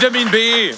[0.00, 0.74] Vitamin B.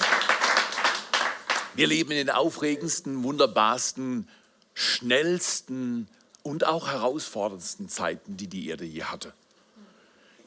[1.75, 4.27] Wir leben in den aufregendsten, wunderbarsten,
[4.73, 6.09] schnellsten
[6.41, 9.31] und auch herausforderndsten Zeiten, die die Erde je hatte.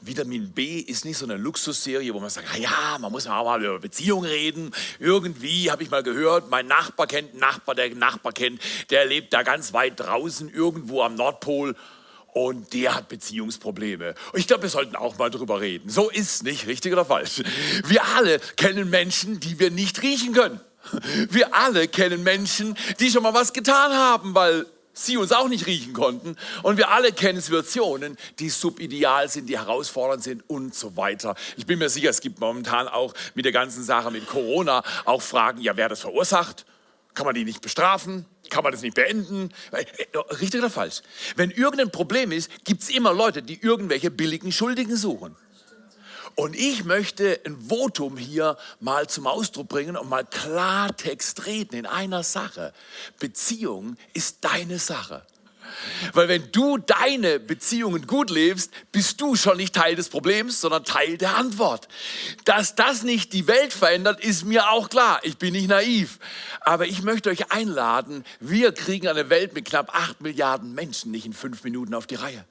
[0.03, 3.47] Vitamin B ist nicht so eine Luxusserie, wo man sagt, ah ja, man muss auch
[3.47, 4.73] mal über Beziehungen reden.
[4.99, 8.61] Irgendwie habe ich mal gehört, mein Nachbar kennt einen Nachbar, der einen Nachbar kennt,
[8.91, 11.75] der lebt da ganz weit draußen, irgendwo am Nordpol
[12.37, 14.15] und der hat Beziehungsprobleme.
[14.31, 15.89] Und ich glaube, wir sollten auch mal drüber reden.
[15.89, 17.43] So ist nicht, richtig oder falsch.
[17.87, 20.61] Wir alle kennen Menschen, die wir nicht riechen können.
[21.31, 25.67] Wir alle kennen Menschen, die schon mal was getan haben, weil sie uns auch nicht
[25.67, 26.37] riechen konnten.
[26.63, 31.37] Und wir alle kennen Situationen, die subideal sind, die herausfordernd sind und so weiter.
[31.57, 35.23] Ich bin mir sicher, es gibt momentan auch mit der ganzen Sache mit Corona auch
[35.23, 36.67] Fragen, ja, wer das verursacht?
[37.15, 38.27] Kann man die nicht bestrafen?
[38.51, 39.51] Kann man das nicht beenden?
[39.73, 39.85] Äh,
[40.41, 41.03] richtig oder falsch?
[41.37, 45.37] Wenn irgendein Problem ist, gibt es immer Leute, die irgendwelche billigen Schuldigen suchen.
[46.37, 51.87] Und ich möchte ein Votum hier mal zum Ausdruck bringen und mal Klartext reden in
[51.87, 52.75] einer Sache.
[53.19, 55.25] Beziehung ist deine Sache.
[56.13, 60.85] Weil wenn du deine Beziehungen gut lebst, bist du schon nicht Teil des Problems, sondern
[60.85, 61.89] Teil der Antwort.
[62.45, 65.21] Dass das nicht die Welt verändert, ist mir auch klar.
[65.23, 66.19] Ich bin nicht naiv.
[66.61, 71.27] Aber ich möchte euch einladen, wir kriegen eine Welt mit knapp acht Milliarden Menschen nicht
[71.27, 72.45] in fünf Minuten auf die Reihe.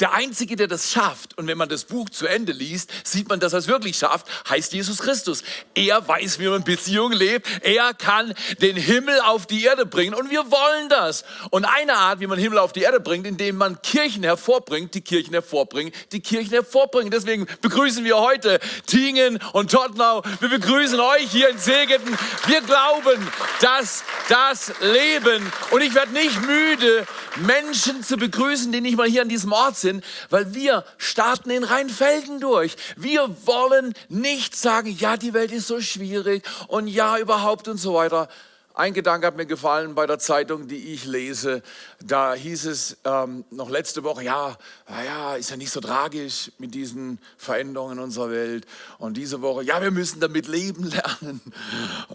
[0.00, 3.40] Der Einzige, der das schafft, und wenn man das Buch zu Ende liest, sieht man,
[3.40, 5.42] dass er es wirklich schafft, heißt Jesus Christus.
[5.74, 7.46] Er weiß, wie man Beziehungen lebt.
[7.62, 11.24] Er kann den Himmel auf die Erde bringen und wir wollen das.
[11.50, 15.00] Und eine Art, wie man Himmel auf die Erde bringt, indem man Kirchen hervorbringt, die
[15.00, 17.10] Kirchen hervorbringen, die Kirchen hervorbringen.
[17.10, 20.22] Deswegen begrüßen wir heute Tingen und Tottenau.
[20.40, 22.16] Wir begrüßen euch hier in Segeten.
[22.46, 23.26] Wir glauben,
[23.60, 29.22] dass das Leben, und ich werde nicht müde, Menschen zu begrüßen, die nicht mal hier
[29.22, 32.76] an diesem Ort sind, weil wir starten in Rheinfelden durch.
[32.96, 37.94] Wir wollen nicht sagen, ja, die Welt ist so schwierig und ja, überhaupt und so
[37.94, 38.28] weiter.
[38.76, 41.62] Ein Gedanke hat mir gefallen bei der Zeitung, die ich lese.
[42.04, 44.54] Da hieß es ähm, noch letzte Woche, ja,
[44.86, 48.66] ja, ist ja nicht so tragisch mit diesen Veränderungen in unserer Welt.
[48.98, 51.40] Und diese Woche, ja, wir müssen damit leben lernen.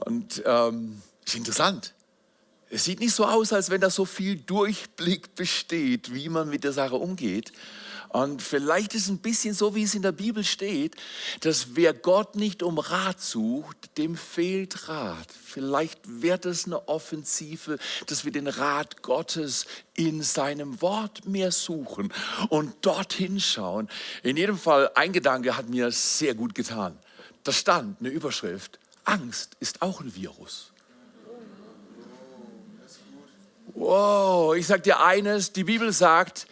[0.06, 1.96] Und ähm, ist interessant.
[2.74, 6.64] Es sieht nicht so aus, als wenn da so viel Durchblick besteht, wie man mit
[6.64, 7.52] der Sache umgeht.
[8.08, 10.96] Und vielleicht ist es ein bisschen so, wie es in der Bibel steht,
[11.42, 15.28] dass wer Gott nicht um Rat sucht, dem fehlt Rat.
[15.44, 17.78] Vielleicht wird es eine Offensive,
[18.08, 19.66] dass wir den Rat Gottes
[19.96, 22.14] in seinem Wort mehr suchen
[22.48, 23.90] und dorthin schauen.
[24.24, 26.98] In jedem Fall, ein Gedanke hat mir sehr gut getan.
[27.44, 30.71] Da stand eine Überschrift, Angst ist auch ein Virus.
[33.74, 36.48] Wow, ich sage dir eines, die Bibel sagt,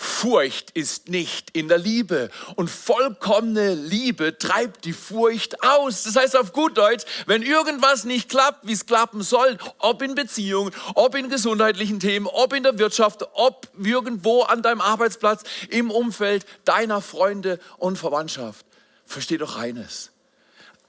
[0.00, 6.04] Furcht ist nicht in der Liebe und vollkommene Liebe treibt die Furcht aus.
[6.04, 10.14] Das heißt auf gut Deutsch, wenn irgendwas nicht klappt, wie es klappen soll, ob in
[10.14, 15.90] Beziehungen, ob in gesundheitlichen Themen, ob in der Wirtschaft, ob irgendwo an deinem Arbeitsplatz, im
[15.90, 18.64] Umfeld deiner Freunde und Verwandtschaft,
[19.04, 20.12] versteh doch eines.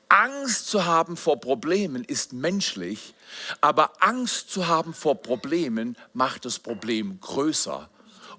[0.10, 3.14] Angst zu haben vor Problemen ist menschlich,
[3.62, 7.90] aber Angst zu haben vor Problemen macht das Problem größer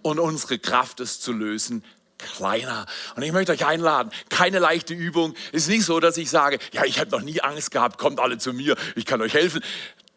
[0.03, 1.85] und unsere Kraft, es zu lösen,
[2.19, 2.87] kleiner.
[3.15, 5.35] Und ich möchte euch einladen, keine leichte Übung.
[5.53, 8.21] Es ist nicht so, dass ich sage, ja, ich habe noch nie Angst gehabt, kommt
[8.21, 9.63] alle zu mir, ich kann euch helfen.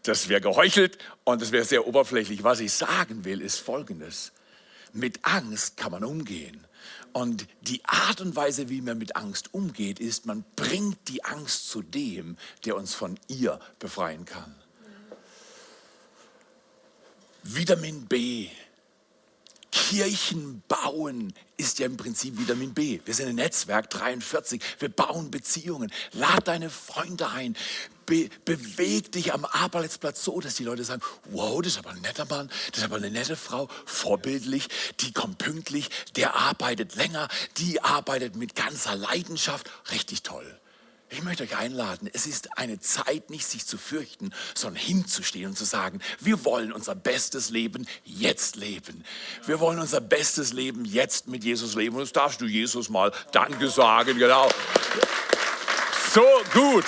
[0.04, 2.44] Das wäre geheuchelt und das wäre sehr oberflächlich.
[2.44, 4.34] Was ich sagen will, ist Folgendes.
[4.92, 6.66] Mit Angst kann man umgehen.
[7.14, 11.70] Und die Art und Weise, wie man mit Angst umgeht, ist, man bringt die Angst
[11.70, 14.56] zu dem, der uns von ihr befreien kann.
[17.44, 18.50] Vitamin B.
[19.72, 23.00] Kirchen bauen ist ja im Prinzip Vitamin B.
[23.06, 24.62] Wir sind ein Netzwerk 43.
[24.80, 25.92] Wir bauen Beziehungen.
[26.14, 27.56] Lad deine Freunde ein.
[28.06, 32.02] Be beweg dich am Arbeitsplatz so, dass die Leute sagen, wow, das ist aber ein
[32.02, 34.68] netter Mann, das ist aber eine nette Frau, vorbildlich,
[35.00, 37.28] die kommt pünktlich, der arbeitet länger,
[37.58, 40.60] die arbeitet mit ganzer Leidenschaft, richtig toll.
[41.14, 45.56] Ich möchte euch einladen, es ist eine Zeit, nicht sich zu fürchten, sondern hinzustehen und
[45.56, 49.06] zu sagen, wir wollen unser bestes Leben jetzt leben.
[49.46, 51.98] Wir wollen unser bestes Leben jetzt mit Jesus leben.
[51.98, 54.50] Und das darfst du Jesus mal Danke sagen, genau.
[56.14, 56.86] So gut.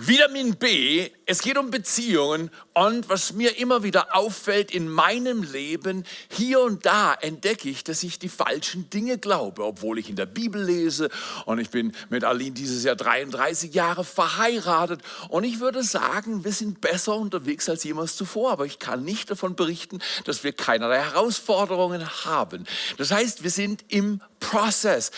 [0.00, 6.04] Vitamin B es geht um Beziehungen und was mir immer wieder auffällt in meinem Leben,
[6.30, 10.24] hier und da entdecke ich, dass ich die falschen Dinge glaube, obwohl ich in der
[10.24, 11.10] Bibel lese
[11.44, 16.52] und ich bin mit Aline dieses Jahr 33 Jahre verheiratet und ich würde sagen, wir
[16.52, 21.02] sind besser unterwegs als jemals zuvor, aber ich kann nicht davon berichten, dass wir keinerlei
[21.02, 22.64] Herausforderungen haben.
[22.96, 25.10] Das heißt, wir sind im Prozess.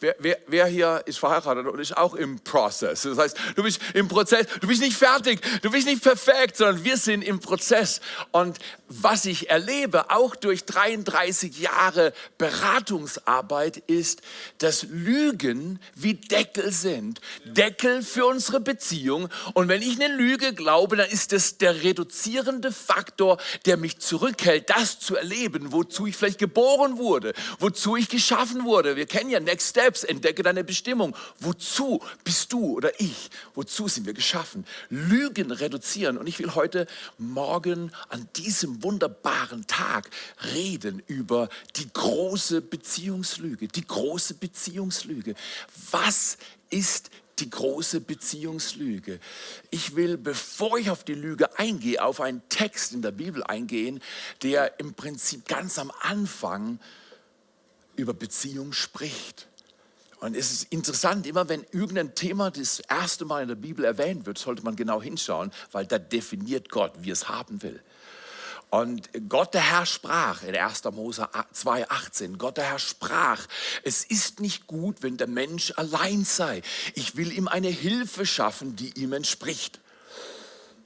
[0.00, 3.02] Wer, wer, wer, hier ist verheiratet und ist auch im Prozess?
[3.02, 6.84] Das heißt, du bist im Prozess, du bist nicht fertig, du bist nicht perfekt, sondern
[6.84, 8.00] wir sind im Prozess.
[8.30, 8.58] Und
[8.88, 14.22] was ich erlebe, auch durch 33 Jahre Beratungsarbeit, ist,
[14.58, 17.20] dass Lügen wie Deckel sind.
[17.44, 19.28] Deckel für unsere Beziehung.
[19.54, 24.70] Und wenn ich eine Lüge glaube, dann ist das der reduzierende Faktor, der mich zurückhält,
[24.70, 28.96] das zu erleben, wozu ich vielleicht geboren wurde, wozu ich geschaffen wurde.
[28.96, 31.16] Wir kennen ja Next Steps, entdecke deine Bestimmung.
[31.40, 33.30] Wozu bist du oder ich?
[33.54, 34.66] Wozu sind wir geschaffen?
[34.90, 36.18] Lügen reduzieren.
[36.18, 36.86] Und ich will heute
[37.18, 40.10] Morgen an diesem wunderbaren Tag
[40.54, 43.68] reden über die große Beziehungslüge.
[43.68, 45.34] Die große Beziehungslüge.
[45.90, 46.38] Was
[46.70, 47.10] ist
[47.40, 49.18] die große Beziehungslüge.
[49.70, 54.00] Ich will, bevor ich auf die Lüge eingehe, auf einen Text in der Bibel eingehen,
[54.42, 56.78] der im Prinzip ganz am Anfang
[57.96, 59.48] über Beziehung spricht.
[60.24, 64.24] Und es ist interessant, immer wenn irgendein Thema das erste Mal in der Bibel erwähnt
[64.24, 67.82] wird, sollte man genau hinschauen, weil da definiert Gott, wie es haben will.
[68.70, 70.84] Und Gott der Herr sprach in 1.
[70.92, 73.46] Mose 2,18, Gott der Herr sprach,
[73.82, 76.62] es ist nicht gut, wenn der Mensch allein sei.
[76.94, 79.78] Ich will ihm eine Hilfe schaffen, die ihm entspricht.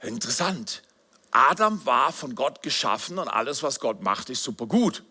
[0.01, 0.83] Interessant.
[1.31, 5.05] Adam war von Gott geschaffen und alles, was Gott macht, ist super gut.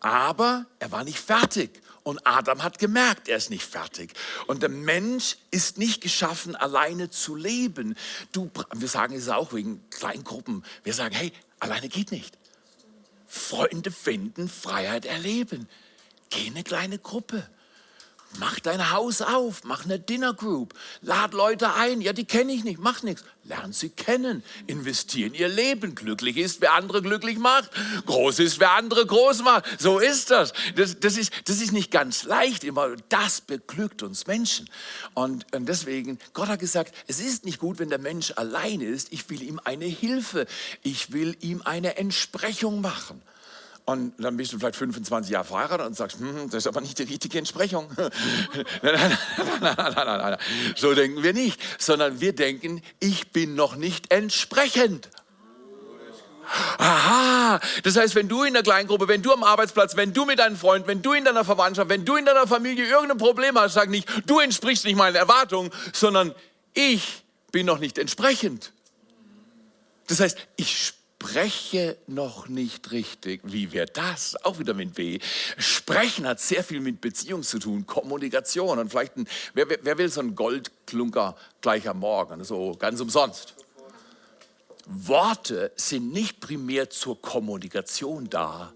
[0.00, 1.82] Aber er war nicht fertig.
[2.02, 4.14] Und Adam hat gemerkt, er ist nicht fertig.
[4.46, 7.96] Und der Mensch ist nicht geschaffen, alleine zu leben.
[8.32, 10.64] Du, wir sagen es auch wegen Kleingruppen.
[10.84, 12.38] Wir sagen, hey, alleine geht nicht.
[13.26, 15.68] Freunde finden, Freiheit erleben.
[16.30, 17.46] Geh in eine kleine Gruppe.
[18.36, 22.00] Mach dein Haus auf, mach eine Dinner Group, lad Leute ein.
[22.02, 23.24] Ja, die kenne ich nicht, mach nichts.
[23.44, 25.94] Lern sie kennen, investieren ihr Leben.
[25.94, 27.70] Glücklich ist, wer andere glücklich macht.
[28.04, 29.64] Groß ist, wer andere groß macht.
[29.80, 30.52] So ist das.
[30.76, 32.94] Das, das, ist, das ist nicht ganz leicht immer.
[33.08, 34.68] Das beglückt uns Menschen.
[35.14, 39.10] Und, und deswegen, Gott hat gesagt, es ist nicht gut, wenn der Mensch allein ist.
[39.10, 40.46] Ich will ihm eine Hilfe.
[40.82, 43.22] Ich will ihm eine Entsprechung machen.
[43.88, 46.98] Und dann bist du vielleicht 25 Jahre verheiratet und sagst, hm, das ist aber nicht
[46.98, 47.88] die richtige Entsprechung.
[48.82, 49.18] nein,
[49.62, 50.36] nein, nein,
[50.76, 55.08] so denken wir nicht, sondern wir denken, ich bin noch nicht entsprechend.
[56.76, 60.38] Aha, das heißt, wenn du in der Kleingruppe, wenn du am Arbeitsplatz, wenn du mit
[60.38, 63.72] deinen Freunden, wenn du in deiner Verwandtschaft, wenn du in deiner Familie irgendein Problem hast,
[63.72, 66.34] sag nicht, du entsprichst nicht meinen Erwartungen, sondern
[66.74, 68.70] ich bin noch nicht entsprechend.
[70.08, 73.40] Das heißt, ich spreche noch nicht richtig.
[73.42, 74.36] Wie wäre das?
[74.44, 75.18] Auch wieder mit B.
[75.56, 78.78] Sprechen hat sehr viel mit Beziehung zu tun, Kommunikation.
[78.78, 83.54] Und vielleicht, ein, wer, wer will so einen Goldklunker gleich am Morgen, so ganz umsonst?
[84.86, 88.72] Worte sind nicht primär zur Kommunikation da,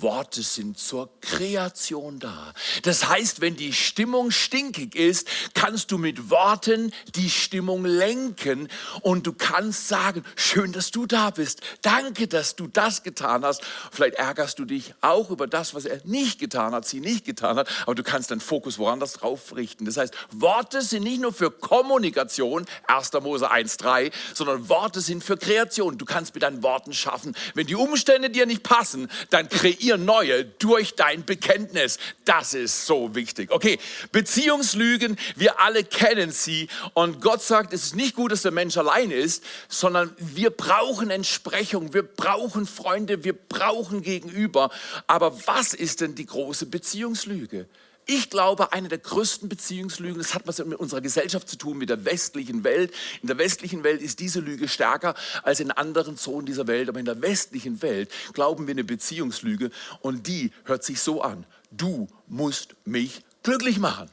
[0.00, 2.52] Worte sind zur Kreation da.
[2.82, 8.68] Das heißt, wenn die Stimmung stinkig ist, kannst du mit Worten die Stimmung lenken
[9.02, 11.60] und du kannst sagen, schön, dass du da bist.
[11.82, 13.62] Danke, dass du das getan hast.
[13.90, 17.56] Vielleicht ärgerst du dich auch über das, was er nicht getan hat, sie nicht getan
[17.56, 19.84] hat, aber du kannst deinen Fokus woanders drauf richten.
[19.84, 23.12] Das heißt, Worte sind nicht nur für Kommunikation, 1.
[23.22, 25.98] Mose 1.3, sondern Worte sind für Kreation.
[25.98, 27.36] Du kannst mit deinen Worten schaffen.
[27.54, 31.98] Wenn die Umstände dir nicht passen, dann kreier neue durch dein Bekenntnis.
[32.24, 33.50] Das ist so wichtig.
[33.50, 33.78] Okay,
[34.12, 36.68] Beziehungslügen, wir alle kennen sie.
[36.94, 41.10] Und Gott sagt, es ist nicht gut, dass der Mensch allein ist, sondern wir brauchen
[41.10, 44.70] Entsprechung, wir brauchen Freunde, wir brauchen Gegenüber.
[45.06, 47.66] Aber was ist denn die große Beziehungslüge?
[48.08, 51.90] Ich glaube, eine der größten Beziehungslügen, das hat was mit unserer Gesellschaft zu tun, mit
[51.90, 52.94] der westlichen Welt.
[53.20, 56.88] In der westlichen Welt ist diese Lüge stärker als in anderen Zonen dieser Welt.
[56.88, 59.72] Aber in der westlichen Welt glauben wir eine Beziehungslüge
[60.02, 61.46] und die hört sich so an.
[61.72, 64.08] Du musst mich glücklich machen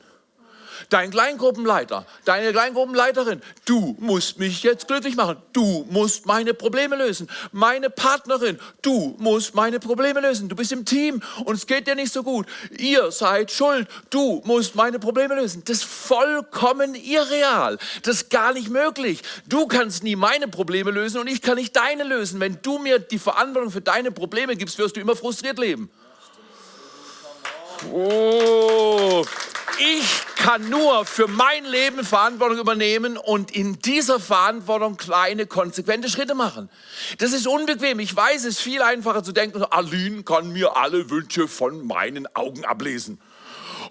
[0.89, 5.38] dein Kleingruppenleiter, deine Kleingruppenleiterin, du musst mich jetzt glücklich machen.
[5.53, 7.30] Du musst meine Probleme lösen.
[7.51, 10.50] Meine Partnerin, du musst meine Probleme lösen.
[10.50, 12.48] Du bist im Team und es geht dir nicht so gut.
[12.77, 13.88] Ihr seid schuld.
[14.10, 15.63] Du musst meine Probleme lösen.
[15.65, 17.77] Das ist vollkommen irreal.
[18.03, 19.22] Das ist gar nicht möglich.
[19.48, 22.39] Du kannst nie meine Probleme lösen und ich kann nicht deine lösen.
[22.39, 25.89] Wenn du mir die Verantwortung für deine Probleme gibst, wirst du immer frustriert leben.
[27.91, 29.25] Oh,
[29.79, 36.35] ich kann nur für mein Leben Verantwortung übernehmen und in dieser Verantwortung kleine, konsequente Schritte
[36.35, 36.69] machen.
[37.17, 37.99] Das ist unbequem.
[37.99, 42.27] Ich weiß, es ist viel einfacher zu denken, Aline kann mir alle Wünsche von meinen
[42.35, 43.19] Augen ablesen.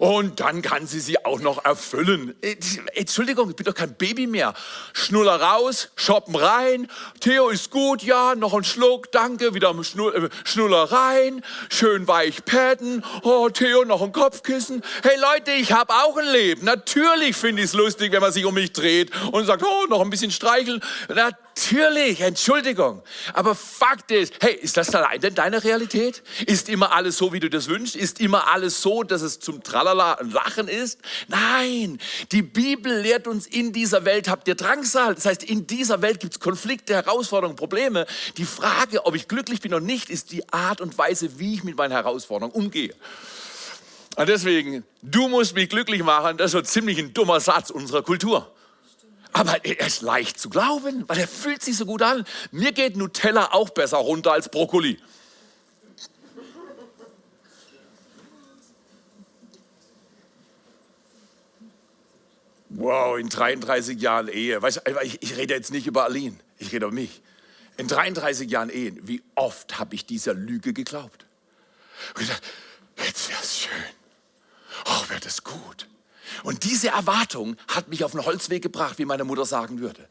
[0.03, 2.35] Und dann kann sie sie auch noch erfüllen.
[2.41, 2.57] Äh,
[2.93, 4.53] Entschuldigung, ich bin doch kein Baby mehr.
[4.91, 6.89] Schnuller raus, shoppen rein.
[7.21, 9.53] Theo ist gut, ja, noch ein Schluck, danke.
[9.53, 13.01] Wieder äh, Schnuller rein, schön weich padden.
[13.21, 14.83] Oh, Theo, noch ein Kopfkissen.
[15.03, 16.65] Hey Leute, ich habe auch ein Leben.
[16.65, 20.01] Natürlich finde ich es lustig, wenn man sich um mich dreht und sagt, oh, noch
[20.01, 20.81] ein bisschen streicheln.
[21.07, 23.03] Natürlich, Entschuldigung.
[23.33, 26.23] Aber Fakt ist, hey, ist das allein denn deine Realität?
[26.45, 27.95] Ist immer alles so, wie du das wünschst?
[27.95, 30.99] Ist immer alles so, dass es zum Tralala Lachen ist?
[31.27, 31.99] Nein,
[32.31, 35.15] die Bibel lehrt uns, in dieser Welt habt ihr Drangsal.
[35.15, 38.05] Das heißt, in dieser Welt gibt es Konflikte, Herausforderungen, Probleme.
[38.37, 41.63] Die Frage, ob ich glücklich bin oder nicht, ist die Art und Weise, wie ich
[41.63, 42.93] mit meinen Herausforderungen umgehe.
[44.15, 48.03] Und deswegen, du musst mich glücklich machen, das ist so ziemlich ein dummer Satz unserer
[48.03, 48.51] Kultur.
[49.33, 52.23] Aber er ist leicht zu glauben, weil er fühlt sich so gut an.
[52.51, 54.99] Mir geht Nutella auch besser runter als Brokkoli.
[62.69, 64.61] Wow, in 33 Jahren Ehe.
[64.61, 67.21] Weißt, ich, ich rede jetzt nicht über Aline, ich rede über mich.
[67.77, 71.25] In 33 Jahren Ehe, wie oft habe ich dieser Lüge geglaubt?
[72.15, 72.29] Und ich
[73.05, 73.71] jetzt wäre es schön.
[74.85, 75.87] Oh, wäre das gut.
[76.43, 80.07] Und diese Erwartung hat mich auf den Holzweg gebracht, wie meine Mutter sagen würde.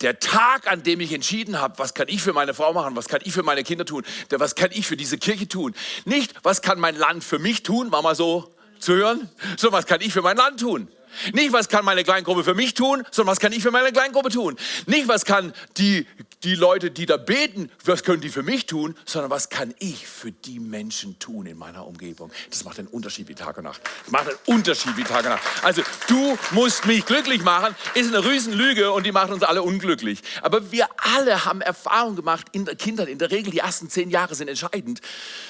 [0.00, 3.06] Der Tag, an dem ich entschieden habe, was kann ich für meine Frau machen, was
[3.06, 5.74] kann ich für meine Kinder tun, was kann ich für diese Kirche tun.
[6.04, 9.86] Nicht, was kann mein Land für mich tun, war mal so zu hören, sondern was
[9.86, 10.88] kann ich für mein Land tun.
[11.32, 14.30] Nicht, was kann meine Kleingruppe für mich tun, sondern was kann ich für meine Kleingruppe
[14.30, 14.56] tun.
[14.86, 16.06] Nicht, was kann die,
[16.44, 20.06] die Leute, die da beten, was können die für mich tun, sondern was kann ich
[20.06, 22.30] für die Menschen tun in meiner Umgebung.
[22.50, 23.80] Das macht einen Unterschied wie Tag und Nacht.
[24.04, 25.42] Das macht einen Unterschied wie Tag und Nacht.
[25.62, 30.20] Also, du musst mich glücklich machen, ist eine Riesenlüge und die macht uns alle unglücklich.
[30.42, 33.08] Aber wir alle haben Erfahrung gemacht in der Kindheit.
[33.08, 35.00] In der Regel, die ersten zehn Jahre sind entscheidend.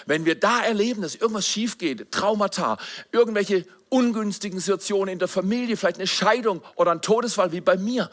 [0.07, 2.79] Wenn wir da erleben, dass irgendwas schief geht, Traumata,
[3.13, 8.11] irgendwelche ungünstigen Situationen in der Familie, vielleicht eine Scheidung oder ein Todesfall wie bei mir,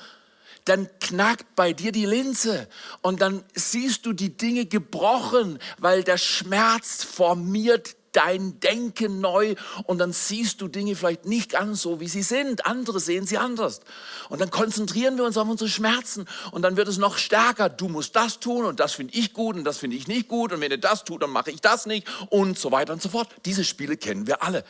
[0.66, 2.68] dann knackt bei dir die Linse
[3.02, 9.56] und dann siehst du die Dinge gebrochen, weil der Schmerz formiert dein Denken neu
[9.86, 12.66] und dann siehst du Dinge vielleicht nicht ganz so, wie sie sind.
[12.66, 13.82] Andere sehen sie anders.
[14.30, 17.70] Und dann konzentrieren wir uns auf unsere Schmerzen und dann wird es noch stärker.
[17.70, 20.52] Du musst das tun und das finde ich gut und das finde ich nicht gut
[20.52, 23.10] und wenn ihr das tut, dann mache ich das nicht und so weiter und so
[23.10, 23.30] fort.
[23.46, 24.66] Diese Spiele kennen wir alle.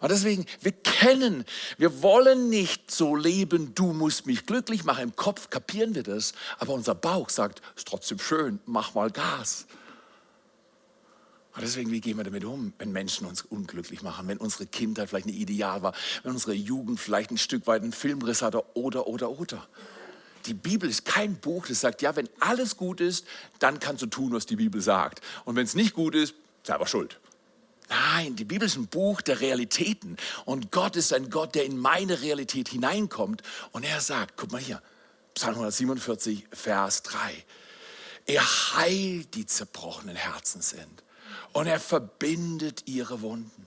[0.00, 1.44] Und deswegen, wir kennen,
[1.78, 5.04] wir wollen nicht so leben, du musst mich glücklich machen.
[5.04, 9.66] Im Kopf kapieren wir das, aber unser Bauch sagt, ist trotzdem schön, mach mal Gas.
[11.56, 15.08] Und deswegen, wie gehen wir damit um, wenn Menschen uns unglücklich machen, wenn unsere Kindheit
[15.08, 19.06] vielleicht ein Ideal war, wenn unsere Jugend vielleicht ein Stück weit einen Filmriss hatte oder,
[19.06, 19.66] oder, oder.
[20.44, 23.26] Die Bibel ist kein Buch, das sagt, ja, wenn alles gut ist,
[23.58, 25.22] dann kannst du tun, was die Bibel sagt.
[25.46, 27.18] Und wenn es nicht gut ist, selber schuld.
[27.88, 30.16] Nein, die Bibel ist ein Buch der Realitäten.
[30.44, 33.42] Und Gott ist ein Gott, der in meine Realität hineinkommt.
[33.72, 34.82] Und er sagt, guck mal hier,
[35.34, 37.44] Psalm 147, Vers 3.
[38.26, 38.42] Er
[38.74, 41.04] heilt die zerbrochenen Herzen sind.
[41.52, 43.66] Und er verbindet ihre Wunden.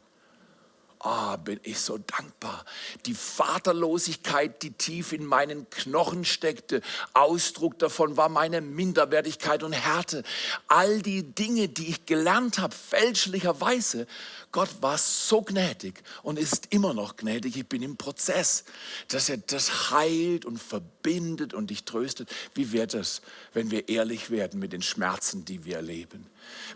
[1.01, 2.65] Ah, oh, bin ich so dankbar.
[3.05, 6.81] Die Vaterlosigkeit, die tief in meinen Knochen steckte,
[7.13, 10.23] Ausdruck davon war meine Minderwertigkeit und Härte.
[10.67, 14.07] All die Dinge, die ich gelernt habe, fälschlicherweise,
[14.51, 17.55] Gott war so gnädig und ist immer noch gnädig.
[17.55, 18.63] Ich bin im Prozess,
[19.07, 22.29] dass er das heilt und verbindet und dich tröstet.
[22.55, 23.21] Wie wird es,
[23.53, 26.25] wenn wir ehrlich werden mit den Schmerzen, die wir erleben?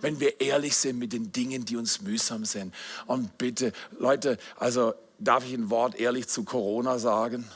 [0.02, 2.76] Wenn wir ehrlich sind mit den Dingen, die uns mühsam sind.
[3.08, 7.50] Und bitte, Leute, also darf ich ein Wort ehrlich zu Corona sagen?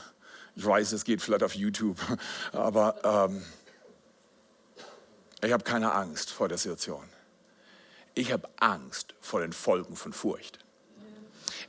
[0.56, 1.98] Ich weiß, es geht vielleicht auf YouTube,
[2.52, 3.42] aber ähm,
[5.44, 7.04] ich habe keine Angst vor der Situation.
[8.18, 10.58] Ich habe Angst vor den Folgen von Furcht.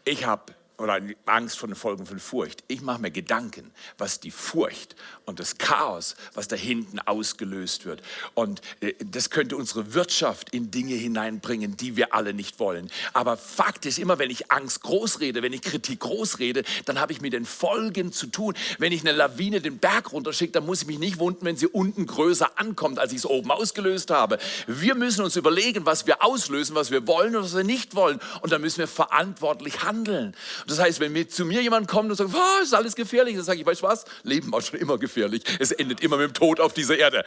[0.03, 2.63] Ich habe oder Angst vor den Folgen von Furcht.
[2.67, 4.95] Ich mache mir Gedanken, was die Furcht
[5.25, 8.01] und das Chaos, was da hinten ausgelöst wird.
[8.33, 12.89] Und äh, das könnte unsere Wirtschaft in Dinge hineinbringen, die wir alle nicht wollen.
[13.13, 16.99] Aber Fakt ist immer, wenn ich Angst groß rede, wenn ich Kritik groß rede, dann
[16.99, 18.53] habe ich mit den Folgen zu tun.
[18.77, 21.67] Wenn ich eine Lawine den Berg runterschicke, dann muss ich mich nicht wundern, wenn sie
[21.67, 24.39] unten größer ankommt, als ich es oben ausgelöst habe.
[24.67, 28.19] Wir müssen uns überlegen, was wir auslösen, was wir wollen und was wir nicht wollen.
[28.41, 30.35] Und dann müssen wir verantwortlich handeln.
[30.69, 33.43] Das heißt, wenn mir, zu mir jemand kommt und sagt, oh, ist alles gefährlich, dann
[33.43, 34.05] sage ich, weißt du was?
[34.23, 35.43] Leben war schon immer gefährlich.
[35.59, 37.25] Es endet immer mit dem Tod auf dieser Erde.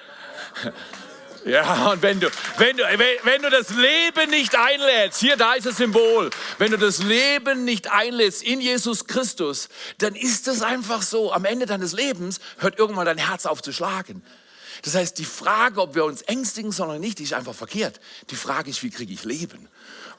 [1.44, 5.66] Ja, und wenn du, wenn, du, wenn du das Leben nicht einlädst, hier, da ist
[5.66, 9.68] das Symbol, wenn du das Leben nicht einlädst in Jesus Christus,
[9.98, 13.72] dann ist es einfach so, am Ende deines Lebens hört irgendwann dein Herz auf zu
[13.72, 14.22] schlagen.
[14.82, 17.98] Das heißt, die Frage, ob wir uns ängstigen sollen oder nicht, die ist einfach verkehrt.
[18.30, 19.68] Die Frage ist, wie kriege ich Leben?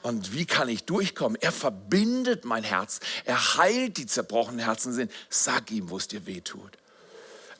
[0.04, 1.40] Und wie kann ich durchkommen?
[1.40, 3.00] Er verbindet mein Herz.
[3.24, 5.10] Er heilt die zerbrochenen Herzen sind.
[5.30, 6.76] Sag ihm, wo es dir weh tut.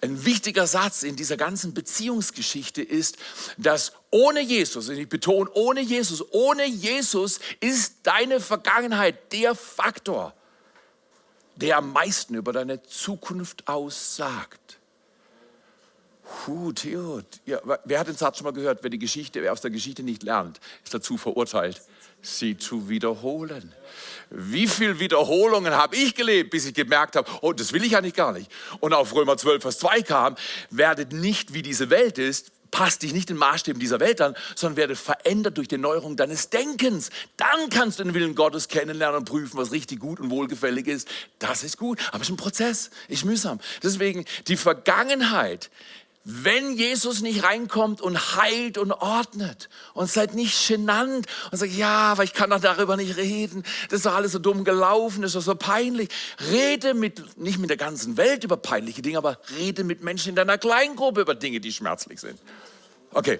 [0.02, 3.16] Ein wichtiger Satz in dieser ganzen Beziehungsgeschichte ist,
[3.56, 10.34] dass ohne Jesus, und ich betone, ohne Jesus, ohne Jesus ist deine Vergangenheit der Faktor,
[11.56, 14.78] der am meisten über deine Zukunft aussagt.
[16.44, 18.82] Puh, Theo, ja, wer hat den Satz schon mal gehört?
[18.82, 21.80] Wer die Geschichte, wer aus der Geschichte nicht lernt, ist dazu verurteilt,
[22.26, 23.72] sie zu wiederholen.
[24.30, 28.14] Wie viele Wiederholungen habe ich gelebt, bis ich gemerkt habe, oh, das will ich eigentlich
[28.14, 28.50] gar nicht.
[28.80, 30.36] Und auf Römer 12, Vers 2 kam,
[30.70, 34.76] werdet nicht wie diese Welt ist, passt dich nicht den Maßstäben dieser Welt an, sondern
[34.76, 37.10] werde verändert durch die Neuerung deines Denkens.
[37.36, 41.08] Dann kannst du den Willen Gottes kennenlernen und prüfen, was richtig gut und wohlgefällig ist.
[41.38, 43.60] Das ist gut, aber es ist ein Prozess, ist mühsam.
[43.82, 45.70] Deswegen die Vergangenheit,
[46.24, 52.12] wenn Jesus nicht reinkommt und heilt und ordnet und seid nicht genannt und sagt, ja,
[52.12, 55.32] aber ich kann doch darüber nicht reden, das ist doch alles so dumm gelaufen, das
[55.32, 56.08] ist doch so peinlich.
[56.50, 60.34] Rede mit, nicht mit der ganzen Welt über peinliche Dinge, aber rede mit Menschen in
[60.34, 62.40] deiner Kleingruppe über Dinge, die schmerzlich sind.
[63.12, 63.38] Okay.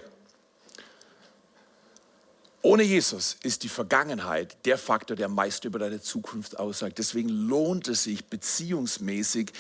[2.60, 6.96] Ohne Jesus ist die Vergangenheit der Faktor, der meist über deine Zukunft aussagt.
[6.98, 9.52] Deswegen lohnt es sich beziehungsmäßig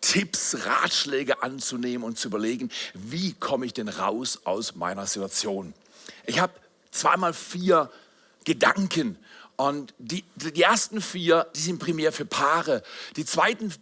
[0.00, 5.74] Tipps, Ratschläge anzunehmen und zu überlegen, wie komme ich denn raus aus meiner Situation.
[6.26, 6.52] Ich habe
[6.90, 7.90] zweimal vier
[8.44, 9.18] Gedanken
[9.56, 12.82] und die, die ersten vier, die sind primär für Paare.
[13.16, 13.74] Die zweiten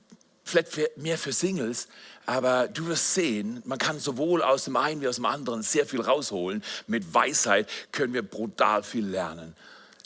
[0.43, 1.89] vielleicht für, mehr für Singles,
[2.25, 5.87] aber du wirst sehen, man kann sowohl aus dem einen wie aus dem anderen sehr
[5.87, 6.65] viel rausholen.
[6.87, 9.55] Mit Weisheit können wir brutal viel lernen.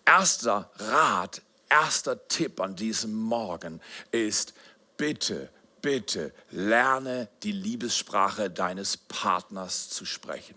[0.05, 4.55] Erster Rat, erster Tipp an diesem Morgen ist,
[4.96, 5.49] bitte
[5.83, 10.55] bitte lerne die Liebessprache deines Partners zu sprechen.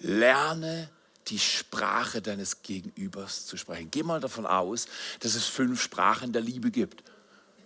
[0.00, 0.90] Lerne
[1.28, 3.90] die Sprache deines Gegenübers zu sprechen.
[3.90, 4.86] Geh mal davon aus,
[5.20, 7.04] dass es fünf Sprachen der Liebe gibt.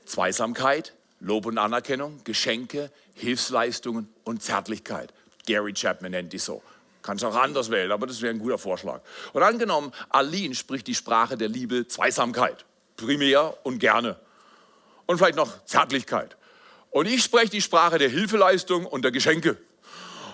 [0.05, 5.15] Zweisamkeit, Lob und Anerkennung, Geschenke, Hilfsleistungen und Zärtlichkeit.
[5.47, 6.63] Gary Chapman nennt die so.
[7.03, 9.03] Kannst auch anders wählen, aber das wäre ein guter Vorschlag.
[9.33, 12.65] Und angenommen, Aline spricht die Sprache der Liebe Zweisamkeit.
[12.97, 14.19] Primär und gerne
[15.07, 16.37] und vielleicht noch Zärtlichkeit.
[16.91, 19.57] Und ich spreche die Sprache der Hilfeleistung und der Geschenke.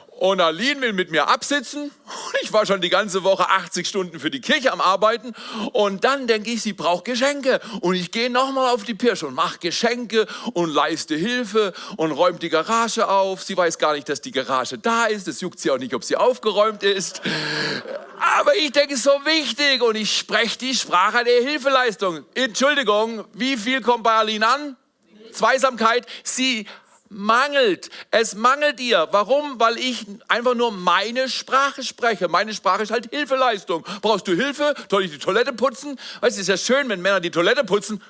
[0.09, 1.91] Und Aline will mit mir absitzen.
[2.43, 5.35] Ich war schon die ganze Woche 80 Stunden für die Kirche am Arbeiten.
[5.73, 7.61] Und dann denke ich, sie braucht Geschenke.
[7.81, 12.39] Und ich gehe nochmal auf die Pirsch und mache Geschenke und leiste Hilfe und räume
[12.39, 13.43] die Garage auf.
[13.43, 15.29] Sie weiß gar nicht, dass die Garage da ist.
[15.29, 17.21] Es juckt sie auch nicht, ob sie aufgeräumt ist.
[18.39, 19.83] Aber ich denke, es ist so wichtig.
[19.83, 22.25] Und ich spreche die Sprache der Hilfeleistung.
[22.35, 24.77] Entschuldigung, wie viel kommt bei Aline an?
[25.33, 26.07] Zweisamkeit.
[26.25, 26.67] Sie
[27.11, 27.91] mangelt.
[28.11, 29.09] Es mangelt ihr.
[29.11, 29.61] Warum?
[29.61, 32.29] Weil ich einfach nur meine Sprache spreche.
[32.29, 33.85] Meine Sprache ist halt Hilfeleistung.
[34.01, 34.75] Brauchst du Hilfe?
[34.91, 35.99] Soll ich die Toilette putzen?
[36.21, 38.01] Weißt du, es ist ja schön, wenn Männer die Toilette putzen.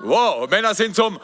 [0.00, 1.18] Wow, Männer sind zum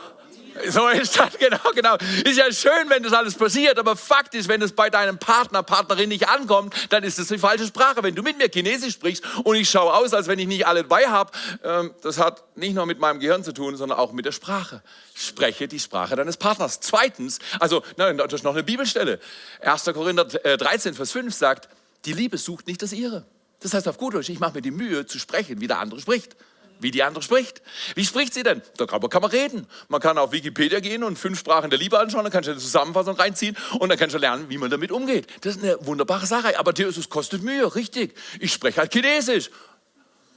[0.68, 1.96] so ist das, genau, genau.
[2.24, 5.62] Ist ja schön, wenn das alles passiert, aber Fakt ist, wenn es bei deinem Partner,
[5.62, 8.02] Partnerin nicht ankommt, dann ist das die falsche Sprache.
[8.02, 10.82] Wenn du mit mir Chinesisch sprichst und ich schaue aus, als wenn ich nicht alle
[10.82, 11.32] dabei habe,
[11.64, 14.82] ähm, das hat nicht nur mit meinem Gehirn zu tun, sondern auch mit der Sprache.
[15.14, 16.80] Spreche die Sprache deines Partners.
[16.80, 19.20] Zweitens, also, nein, das ist noch eine Bibelstelle.
[19.60, 19.84] 1.
[19.84, 21.68] Korinther 13, äh, Vers 5 sagt,
[22.04, 23.24] die Liebe sucht nicht das ihre.
[23.60, 26.00] Das heißt auf gut Deutsch, ich mache mir die Mühe zu sprechen, wie der andere
[26.00, 26.34] spricht
[26.80, 27.62] wie die andere spricht.
[27.94, 28.62] Wie spricht sie denn?
[28.76, 29.66] Da kann man reden.
[29.88, 32.60] Man kann auf Wikipedia gehen und fünf Sprachen der Liebe anschauen, dann kannst du eine
[32.60, 35.26] Zusammenfassung reinziehen und dann kannst du lernen, wie man damit umgeht.
[35.42, 36.58] Das ist eine wunderbare Sache.
[36.58, 38.14] Aber es kostet Mühe, richtig.
[38.38, 39.50] Ich spreche halt Chinesisch.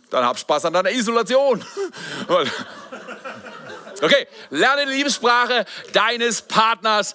[0.10, 1.64] Dann hab Spaß an deiner Isolation.
[4.02, 7.14] Okay, lerne die Liebessprache deines Partners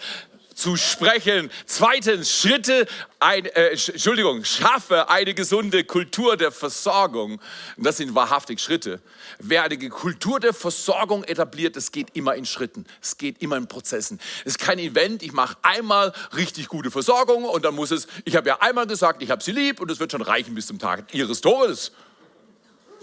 [0.58, 1.50] zu sprechen.
[1.66, 2.86] Zweitens, Schritte,
[3.20, 7.40] ein, äh, Entschuldigung, schaffe eine gesunde Kultur der Versorgung.
[7.76, 9.00] das sind wahrhaftig Schritte.
[9.38, 12.86] Wer eine Kultur der Versorgung etabliert, das geht immer in Schritten.
[13.00, 14.18] Es geht immer in Prozessen.
[14.40, 18.34] Es ist kein Event, ich mache einmal richtig gute Versorgung und dann muss es, ich
[18.34, 20.80] habe ja einmal gesagt, ich habe sie lieb und es wird schon reichen bis zum
[20.80, 21.92] Tag ihres Todes.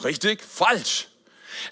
[0.03, 0.41] Richtig?
[0.43, 1.07] Falsch.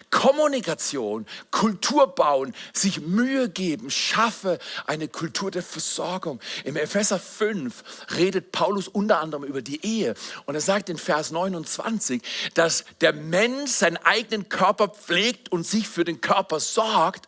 [0.10, 6.40] Kommunikation, Kultur bauen, sich Mühe geben, schaffe eine Kultur der Versorgung.
[6.64, 7.84] Im Epheser 5
[8.16, 10.16] redet Paulus unter anderem über die Ehe
[10.46, 12.22] und er sagt in Vers 29,
[12.54, 17.28] dass der Mensch seinen eigenen Körper pflegt und sich für den Körper sorgt.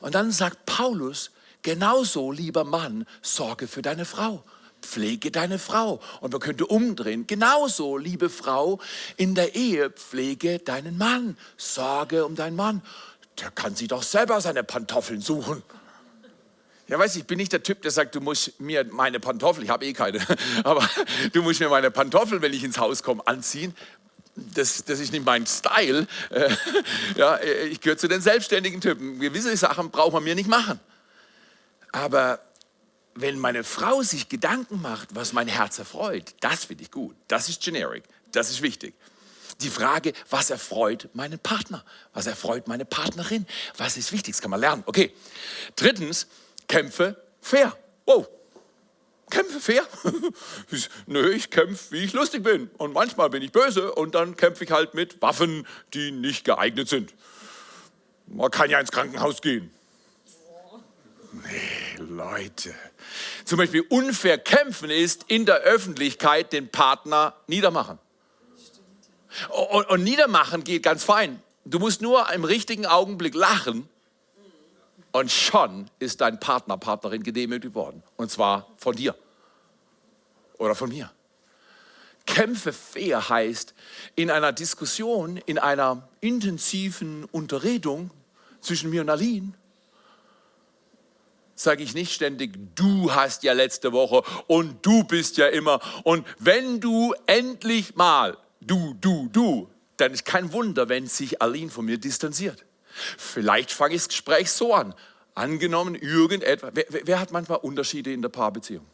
[0.00, 1.30] Und dann sagt Paulus,
[1.62, 4.44] genauso lieber Mann, sorge für deine Frau.
[4.82, 6.00] Pflege deine Frau.
[6.20, 7.26] Und man könnte umdrehen.
[7.26, 8.80] Genauso, liebe Frau,
[9.16, 11.36] in der Ehe pflege deinen Mann.
[11.56, 12.82] Sorge um deinen Mann.
[13.40, 15.62] Der kann sich doch selber seine Pantoffeln suchen.
[16.88, 19.70] Ja, weiß ich, bin nicht der Typ, der sagt, du musst mir meine Pantoffeln, ich
[19.70, 20.20] habe eh keine,
[20.64, 20.88] aber
[21.32, 23.74] du musst mir meine Pantoffeln, wenn ich ins Haus komme, anziehen.
[24.36, 26.06] Das, das ist nicht mein Style.
[26.30, 26.54] Äh,
[27.16, 29.18] ja, ich gehöre zu den selbstständigen Typen.
[29.18, 30.78] Gewisse Sachen braucht man mir nicht machen.
[31.90, 32.38] Aber
[33.16, 37.16] wenn meine Frau sich Gedanken macht, was mein Herz erfreut, das finde ich gut.
[37.28, 38.04] Das ist generic.
[38.32, 38.94] Das ist wichtig.
[39.62, 41.84] Die Frage, was erfreut meinen Partner?
[42.12, 43.46] Was erfreut meine Partnerin?
[43.78, 44.34] Was ist wichtig?
[44.34, 44.82] Das kann man lernen.
[44.86, 45.14] Okay.
[45.76, 46.26] Drittens,
[46.68, 47.76] kämpfe fair.
[48.04, 48.28] Wow.
[49.30, 49.86] Kämpfe fair?
[51.06, 52.70] Nö, ich kämpfe, wie ich lustig bin.
[52.76, 56.88] Und manchmal bin ich böse und dann kämpfe ich halt mit Waffen, die nicht geeignet
[56.88, 57.14] sind.
[58.26, 59.72] Man kann ja ins Krankenhaus gehen.
[61.44, 62.74] Nee, Leute.
[63.44, 67.98] Zum Beispiel unfair kämpfen ist in der Öffentlichkeit den Partner niedermachen.
[69.70, 71.42] Und, und niedermachen geht ganz fein.
[71.64, 73.88] Du musst nur im richtigen Augenblick lachen
[75.12, 78.02] und schon ist dein Partner, Partnerin gedemütigt worden.
[78.16, 79.14] Und zwar von dir
[80.58, 81.10] oder von mir.
[82.24, 83.74] Kämpfe fair heißt,
[84.14, 88.10] in einer Diskussion, in einer intensiven Unterredung
[88.60, 89.52] zwischen mir und Aline,
[91.56, 95.80] sage ich nicht ständig, du hast ja letzte Woche und du bist ja immer.
[96.04, 101.70] Und wenn du endlich mal, du, du, du, dann ist kein Wunder, wenn sich Aline
[101.70, 102.64] von mir distanziert.
[103.16, 104.94] Vielleicht fange ich das Gespräch so an.
[105.34, 106.70] Angenommen, irgendetwas.
[106.74, 108.86] Wer, wer hat manchmal Unterschiede in der Paarbeziehung?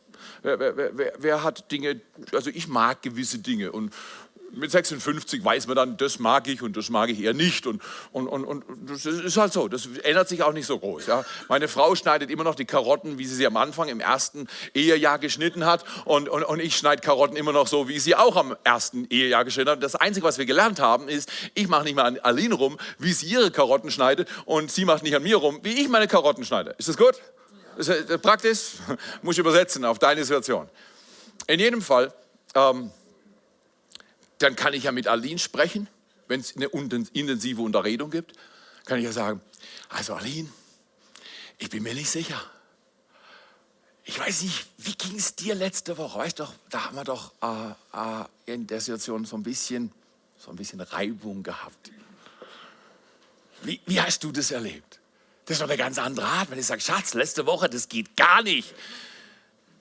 [0.42, 2.00] Wer, wer, wer, hat Dinge,
[2.32, 3.92] also ich mag gewisse Dinge und
[4.54, 7.66] mit 56 weiß man dann, das mag ich und das mag ich eher nicht.
[7.66, 9.68] Und, und, und, und das ist halt so.
[9.68, 11.06] Das ändert sich auch nicht so groß.
[11.06, 11.24] Ja.
[11.48, 15.18] Meine Frau schneidet immer noch die Karotten, wie sie sie am Anfang im ersten Ehejahr
[15.18, 15.84] geschnitten hat.
[16.04, 19.44] Und, und, und ich schneide Karotten immer noch so, wie sie auch am ersten Ehejahr
[19.44, 19.82] geschnitten hat.
[19.82, 23.12] Das Einzige, was wir gelernt haben, ist, ich mache nicht mehr an Aline rum, wie
[23.12, 24.28] sie ihre Karotten schneidet.
[24.44, 26.74] Und sie macht nicht an mir rum, wie ich meine Karotten schneide.
[26.78, 27.14] Ist das gut?
[27.76, 27.88] Das
[28.20, 28.74] praktisch?
[29.22, 30.68] Muss ich übersetzen auf deine Situation.
[31.46, 32.12] In jedem Fall.
[32.54, 32.90] Ähm,
[34.42, 35.88] dann kann ich ja mit Aline sprechen,
[36.28, 38.36] wenn es eine intensive Unterredung gibt.
[38.84, 39.40] Kann ich ja sagen,
[39.88, 40.48] also Aline,
[41.58, 42.40] ich bin mir nicht sicher.
[44.04, 46.18] Ich weiß nicht, wie ging es dir letzte Woche?
[46.18, 49.92] Weißt du, da haben wir doch äh, äh, in der Situation so ein bisschen,
[50.38, 51.92] so ein bisschen Reibung gehabt.
[53.62, 54.98] Wie, wie hast du das erlebt?
[55.44, 58.16] Das ist doch eine ganz andere Art, wenn ich sage, Schatz, letzte Woche, das geht
[58.16, 58.74] gar nicht.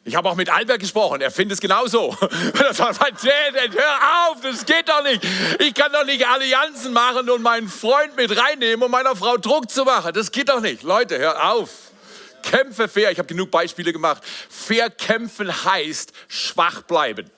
[0.03, 2.17] Ich habe auch mit Albert gesprochen, er findet es genauso.
[2.57, 5.23] Er sagt, hör auf, das geht doch nicht.
[5.59, 9.69] Ich kann doch nicht Allianzen machen und meinen Freund mit reinnehmen, um meiner Frau Druck
[9.69, 10.13] zu machen.
[10.13, 10.81] Das geht doch nicht.
[10.81, 11.69] Leute, hör auf.
[12.41, 13.11] Kämpfe fair.
[13.11, 14.23] Ich habe genug Beispiele gemacht.
[14.49, 17.29] Fair kämpfen heißt schwach bleiben.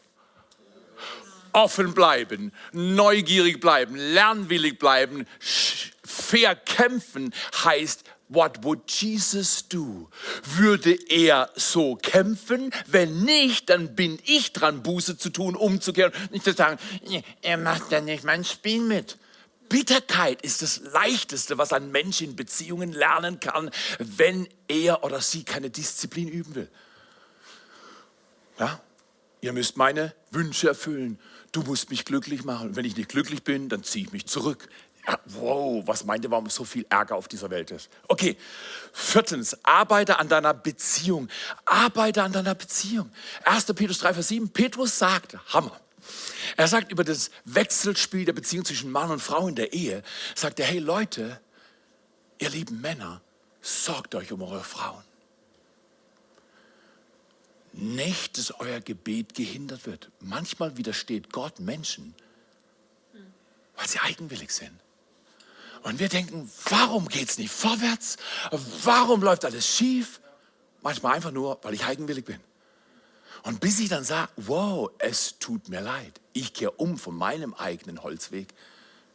[1.51, 5.27] Offen bleiben, neugierig bleiben, lernwillig bleiben.
[5.39, 10.09] Fair kämpfen heißt What would Jesus do?
[10.43, 12.71] Würde er so kämpfen?
[12.87, 16.13] Wenn nicht, dann bin ich dran, Buße zu tun, umzukehren.
[16.31, 16.79] Nicht zu sagen,
[17.41, 19.17] er macht ja nicht mein Spiel mit.
[19.69, 25.43] Bitterkeit ist das Leichteste, was ein Mensch in Beziehungen lernen kann, wenn er oder sie
[25.43, 26.69] keine Disziplin üben will.
[28.59, 28.81] Ja?
[29.41, 31.19] Ihr müsst meine Wünsche erfüllen.
[31.51, 32.75] Du musst mich glücklich machen.
[32.75, 34.69] wenn ich nicht glücklich bin, dann ziehe ich mich zurück.
[35.25, 37.89] Wow, was meint ihr, warum so viel Ärger auf dieser Welt ist?
[38.07, 38.37] Okay,
[38.93, 41.27] viertens, arbeite an deiner Beziehung.
[41.65, 43.11] Arbeite an deiner Beziehung.
[43.43, 43.65] 1.
[43.73, 45.77] Petrus 3, Vers 7, Petrus sagt, Hammer.
[46.55, 50.03] Er sagt über das Wechselspiel der Beziehung zwischen Mann und Frau in der Ehe,
[50.35, 51.39] sagt er, hey Leute,
[52.39, 53.21] ihr lieben Männer,
[53.61, 55.03] sorgt euch um eure Frauen.
[57.73, 60.11] Nicht, dass euer Gebet gehindert wird.
[60.19, 62.13] Manchmal widersteht Gott Menschen,
[63.75, 64.82] weil sie eigenwillig sind.
[65.83, 68.17] Und wir denken, warum geht es nicht vorwärts?
[68.83, 70.21] Warum läuft alles schief?
[70.81, 72.39] Manchmal einfach nur, weil ich eigenwillig bin.
[73.43, 77.53] Und bis ich dann sage, wow, es tut mir leid, ich kehre um von meinem
[77.53, 78.53] eigenen Holzweg,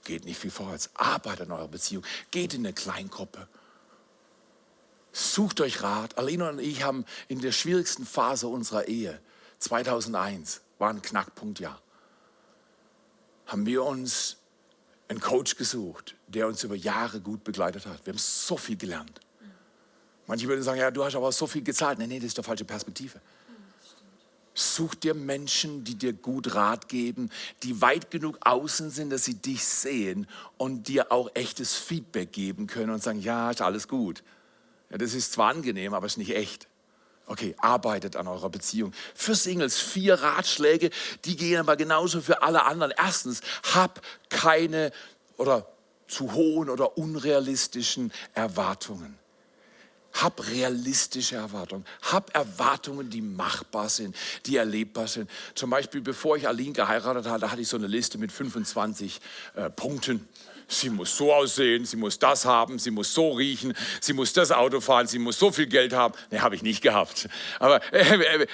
[0.05, 0.91] geht nicht viel vorwärts.
[0.95, 3.49] Arbeitet an eurer Beziehung, geht in eine Kleingruppe.
[5.13, 6.19] Sucht euch Rat.
[6.19, 9.19] Alina und ich haben in der schwierigsten Phase unserer Ehe,
[9.59, 11.81] 2001, war ein Knackpunktjahr,
[13.47, 14.37] haben wir uns
[15.09, 18.05] einen Coach gesucht, der uns über Jahre gut begleitet hat.
[18.05, 19.21] Wir haben so viel gelernt.
[20.27, 21.99] Manche würden sagen, ja, du hast aber so viel gezahlt.
[21.99, 23.19] Nein, nee, das ist die falsche Perspektive.
[24.53, 27.31] Such dir Menschen, die dir gut Rat geben,
[27.63, 30.27] die weit genug außen sind, dass sie dich sehen
[30.59, 34.23] und dir auch echtes Feedback geben können und sagen, ja, ist alles gut.
[34.91, 36.69] Ja, das ist zwar angenehm, aber es ist nicht echt.
[37.29, 38.93] Okay, arbeitet an eurer Beziehung.
[39.15, 40.91] Für Singles vier Ratschläge,
[41.27, 42.93] die gehen aber genauso für alle anderen.
[42.97, 43.43] Erstens,
[43.75, 44.93] hab keine
[45.37, 45.67] oder
[46.09, 49.19] zu hohen oder unrealistischen Erwartungen.
[50.15, 51.85] Hab realistische Erwartungen.
[52.01, 55.31] Hab Erwartungen, die machbar sind, die erlebbar sind.
[55.55, 59.21] Zum Beispiel, bevor ich Aline geheiratet hatte, hatte ich so eine Liste mit 25
[59.55, 60.27] äh, Punkten.
[60.71, 64.53] Sie muss so aussehen, sie muss das haben, sie muss so riechen, sie muss das
[64.53, 66.13] Auto fahren, sie muss so viel Geld haben.
[66.31, 67.27] Ne, habe ich nicht gehabt.
[67.59, 68.47] Aber äh,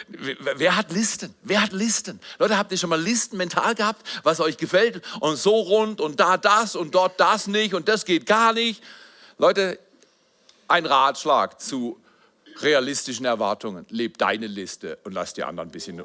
[0.56, 1.34] wer hat Listen?
[1.42, 2.20] Wer hat Listen?
[2.38, 5.02] Leute, habt ihr schon mal Listen mental gehabt, was euch gefällt?
[5.18, 8.80] Und so rund und da das und dort das nicht und das geht gar nicht.
[9.36, 9.80] Leute,
[10.68, 12.00] ein Ratschlag zu
[12.60, 13.86] realistischen Erwartungen.
[13.90, 16.00] Leb deine Liste und lass die anderen ein bisschen,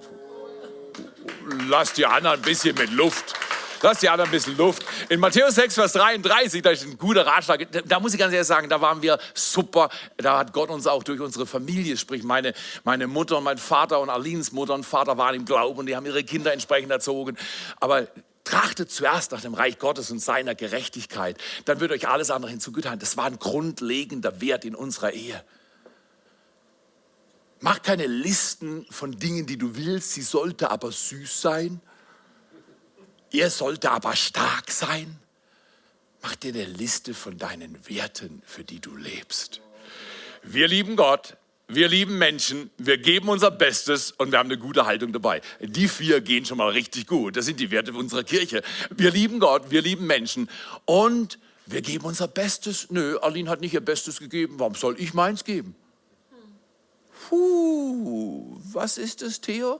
[1.68, 3.36] lass die anderen ein bisschen mit Luft.
[3.82, 4.84] Lass die anderen ein bisschen Luft.
[5.10, 7.68] In Matthäus 6, Vers 33, da ist ein guter Ratschlag.
[7.86, 9.90] Da muss ich ganz ehrlich sagen, da waren wir super.
[10.18, 14.00] Da hat Gott uns auch durch unsere Familie, sprich meine, meine Mutter und mein Vater
[14.00, 17.38] und Alins Mutter und Vater waren im Glauben und die haben ihre Kinder entsprechend erzogen.
[17.80, 18.08] Aber
[18.50, 22.98] Trachtet zuerst nach dem Reich Gottes und seiner Gerechtigkeit, dann wird euch alles andere hinzugetan.
[22.98, 25.44] Das war ein grundlegender Wert in unserer Ehe.
[27.60, 31.80] Mach keine Listen von Dingen, die du willst, sie sollte aber süß sein.
[33.32, 35.18] Ihr sollte aber stark sein.
[36.22, 39.62] Mach dir eine Liste von deinen Werten, für die du lebst.
[40.44, 41.38] Wir lieben Gott,
[41.68, 45.42] wir lieben Menschen, wir geben unser Bestes und wir haben eine gute Haltung dabei.
[45.62, 47.38] Die vier gehen schon mal richtig gut.
[47.38, 48.64] Das sind die Werte unserer Kirche.
[48.90, 50.50] Wir lieben Gott, wir lieben Menschen
[50.86, 51.38] und
[51.68, 52.88] wir geben unser Bestes.
[52.90, 54.56] Nö, Aline hat nicht ihr Bestes gegeben.
[54.58, 55.76] Warum soll ich meins geben?
[57.30, 59.80] Puh, was ist das, Theo?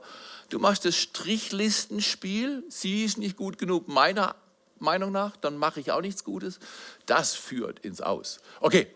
[0.50, 2.64] Du machst das Strichlistenspiel.
[2.70, 4.36] Sie ist nicht gut genug, meiner
[4.80, 5.38] Meinung nach.
[5.38, 6.60] Dann mache ich auch nichts Gutes.
[7.06, 8.40] Das führt ins Aus.
[8.60, 8.88] Okay,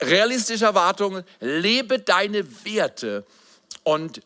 [0.00, 3.24] realistische Erwartungen, lebe deine Werte
[3.82, 4.22] und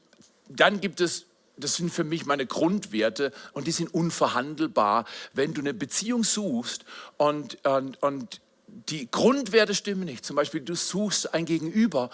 [0.48, 5.60] dann gibt es, das sind für mich meine Grundwerte und die sind unverhandelbar, wenn du
[5.60, 6.84] eine Beziehung suchst
[7.16, 10.24] und, und, und die Grundwerte stimmen nicht.
[10.24, 12.10] Zum Beispiel, du suchst ein Gegenüber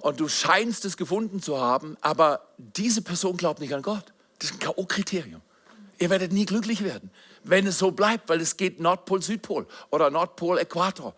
[0.00, 4.12] und du scheinst es gefunden zu haben, aber diese Person glaubt nicht an Gott.
[4.38, 5.40] Das ist ein K.O.-Kriterium.
[5.98, 7.10] Ihr werdet nie glücklich werden,
[7.44, 11.14] wenn es so bleibt, weil es geht Nordpol, Südpol oder Nordpol, Äquator.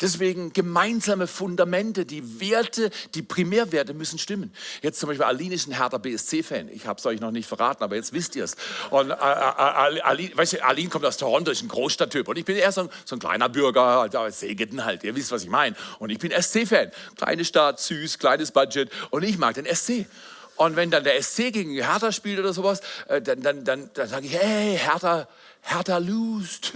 [0.00, 4.52] Deswegen gemeinsame Fundamente, die Werte, die Primärwerte müssen stimmen.
[4.82, 6.68] Jetzt zum Beispiel Aline ist ein härter BSC-Fan.
[6.72, 8.56] Ich habe es euch noch nicht verraten, aber jetzt wisst ihr es.
[8.90, 12.28] Und äh, äh, Aline, weißt du, Aline kommt aus Toronto, ist ein Großstadttyp.
[12.28, 15.04] Und ich bin eher so ein, so ein kleiner Bürger, halt, Segeten halt.
[15.04, 15.76] Ihr wisst, was ich meine.
[15.98, 16.90] Und ich bin SC-Fan.
[17.16, 18.90] Kleine Stadt, süß, kleines Budget.
[19.10, 20.06] Und ich mag den SC.
[20.58, 24.08] Und wenn dann der SC gegen Hertha spielt oder sowas, äh, dann, dann, dann, dann
[24.08, 25.28] sage ich, hey, Hertha,
[25.62, 26.72] Hertha lust.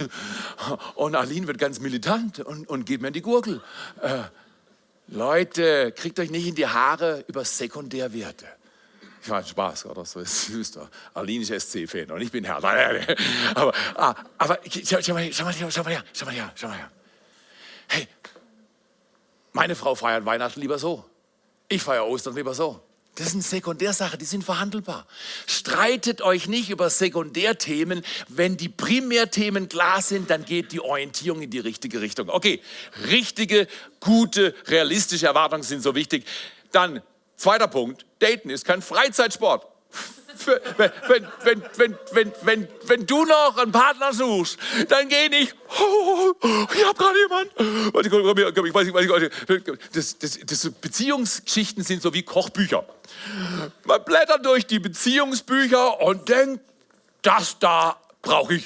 [0.95, 3.61] Und Aline wird ganz militant und, und geht mir in die Gurgel.
[4.01, 4.19] Äh,
[5.07, 8.45] Leute, kriegt euch nicht in die Haare über Sekundärwerte.
[9.21, 10.05] Ich meine, Spaß, oder?
[10.05, 10.79] So ist süß.
[11.13, 12.69] Aline ist SC-Fan und ich bin Hertha.
[13.55, 16.67] Aber, ah, aber schau, schau, mal, schau, mal, schau mal her, schau mal her, schau
[16.67, 16.91] mal her.
[17.87, 18.07] Hey,
[19.51, 21.03] meine Frau feiert Weihnachten lieber so.
[21.67, 22.81] Ich feiere Ostern lieber so.
[23.15, 25.05] Das sind Sekundärsachen, die sind verhandelbar.
[25.45, 28.03] Streitet euch nicht über Sekundärthemen.
[28.27, 32.29] Wenn die Primärthemen klar sind, dann geht die Orientierung in die richtige Richtung.
[32.29, 32.59] Okay,
[33.07, 33.67] richtige,
[33.99, 36.25] gute, realistische Erwartungen sind so wichtig.
[36.71, 37.03] Dann,
[37.35, 39.72] zweiter Punkt, Daten ist kein Freizeitsport
[40.77, 44.57] wenn, wenn, wenn, wenn, wenn, wenn, wenn du noch einen Partner suchst,
[44.89, 46.33] dann geh nicht, oh,
[46.73, 48.67] ich habe gerade jemanden.
[48.67, 52.85] Ich weiß nicht, weiß nicht, das, das, das Beziehungsgeschichten sind so wie Kochbücher.
[53.85, 56.61] Man blättert durch die Beziehungsbücher und denkt,
[57.21, 58.65] das da brauche ich.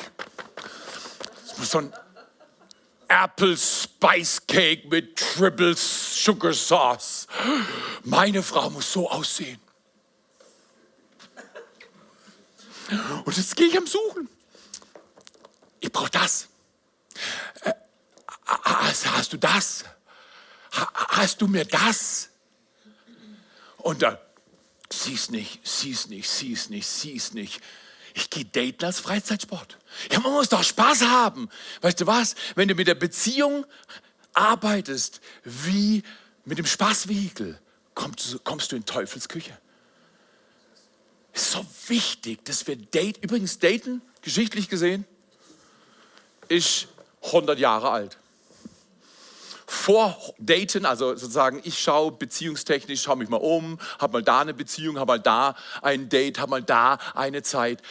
[1.47, 1.93] Das muss so ein
[3.07, 7.27] Apple Spice Cake mit Triple Sugar Sauce.
[8.03, 9.59] Meine Frau muss so aussehen.
[13.25, 14.29] Und jetzt gehe ich am Suchen.
[15.79, 16.47] Ich brauche das.
[17.61, 17.73] Äh,
[18.45, 19.83] hast, hast, du das?
[20.71, 22.29] Hast du mir das?
[23.77, 24.17] Und dann,
[24.91, 27.61] sieh's nicht, sieh's nicht, sieh's nicht, sieh's nicht.
[28.13, 29.77] Ich gehe daten als Freizeitsport.
[30.11, 31.49] Ja, man muss doch Spaß haben.
[31.81, 32.35] Weißt du was?
[32.55, 33.65] Wenn du mit der Beziehung
[34.33, 36.03] arbeitest, wie
[36.45, 37.59] mit dem Spaßvehikel,
[37.93, 39.57] kommst, kommst du in Teufelsküche
[41.37, 43.21] ist so wichtig, dass wir daten.
[43.21, 45.05] Übrigens, daten, geschichtlich gesehen,
[46.47, 46.87] ist
[47.23, 48.17] 100 Jahre alt.
[49.67, 54.53] Vor Daten, also sozusagen, ich schaue beziehungstechnisch, schaue mich mal um, habe mal da eine
[54.53, 57.81] Beziehung, habe mal da ein Date, habe mal da eine Zeit.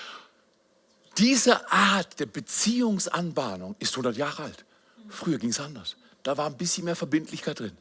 [1.18, 4.64] Diese Art der Beziehungsanbahnung ist 100 Jahre alt.
[5.08, 5.96] Früher ging es anders.
[6.22, 7.76] Da war ein bisschen mehr Verbindlichkeit drin,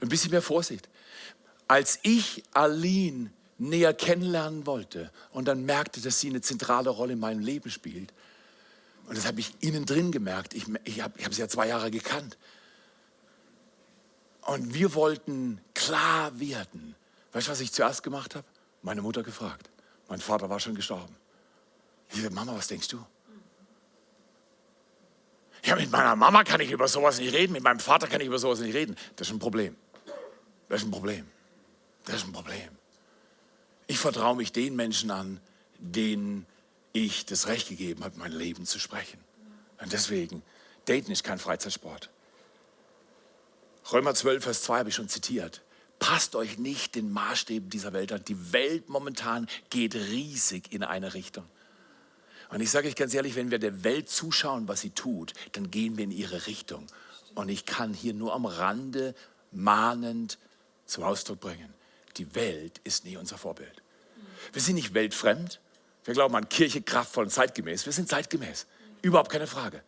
[0.00, 0.88] ein bisschen mehr Vorsicht.
[1.68, 7.18] als ich Aline näher kennenlernen wollte und dann merkte, dass sie eine zentrale Rolle in
[7.18, 8.12] meinem Leben spielt,
[9.08, 11.90] und das habe ich innen drin gemerkt, ich, ich habe hab sie ja zwei Jahre
[11.90, 12.36] gekannt,
[14.46, 16.94] und wir wollten klar werden.
[17.32, 18.46] Weißt du, was ich zuerst gemacht habe?
[18.82, 19.68] Meine Mutter gefragt.
[20.08, 21.16] Mein Vater war schon gestorben.
[22.10, 23.04] Ich sagte, Mama, was denkst du?
[25.64, 28.28] Ja, mit meiner Mama kann ich über sowas nicht reden, mit meinem Vater kann ich
[28.28, 28.94] über sowas nicht reden.
[29.16, 29.76] Das ist ein Problem.
[30.68, 31.26] Das ist ein Problem.
[32.04, 32.75] Das ist ein Problem.
[33.86, 35.40] Ich vertraue mich den Menschen an,
[35.78, 36.46] denen
[36.92, 39.18] ich das Recht gegeben habe, mein Leben zu sprechen.
[39.80, 40.42] Und deswegen,
[40.86, 42.10] Daten ist kein Freizeitsport.
[43.92, 45.62] Römer 12, Vers 2 habe ich schon zitiert.
[45.98, 48.24] Passt euch nicht den Maßstäben dieser Welt an.
[48.24, 51.44] Die Welt momentan geht riesig in eine Richtung.
[52.48, 55.70] Und ich sage euch ganz ehrlich, wenn wir der Welt zuschauen, was sie tut, dann
[55.70, 56.86] gehen wir in ihre Richtung.
[57.34, 59.14] Und ich kann hier nur am Rande
[59.52, 60.38] mahnend
[60.84, 61.72] zum Ausdruck bringen,
[62.18, 63.82] die Welt ist nie unser Vorbild.
[64.52, 65.60] Wir sind nicht weltfremd.
[66.04, 67.86] Wir glauben an Kirche kraftvoll und zeitgemäß.
[67.86, 68.66] Wir sind zeitgemäß.
[69.02, 69.82] Überhaupt keine Frage.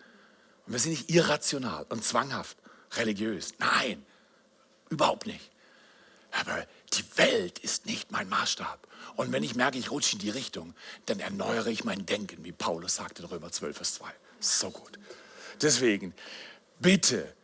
[0.66, 2.56] Und wir sind nicht irrational und zwanghaft
[2.96, 3.54] religiös.
[3.58, 4.04] Nein,
[4.90, 5.50] überhaupt nicht.
[6.32, 8.86] Aber die Welt ist nicht mein Maßstab.
[9.16, 10.74] Und wenn ich merke, ich rutsche in die Richtung,
[11.06, 14.10] dann erneuere ich mein Denken, wie Paulus sagt in Römer 12, Vers 2.
[14.40, 14.98] So gut.
[15.60, 16.14] Deswegen,
[16.78, 17.34] bitte,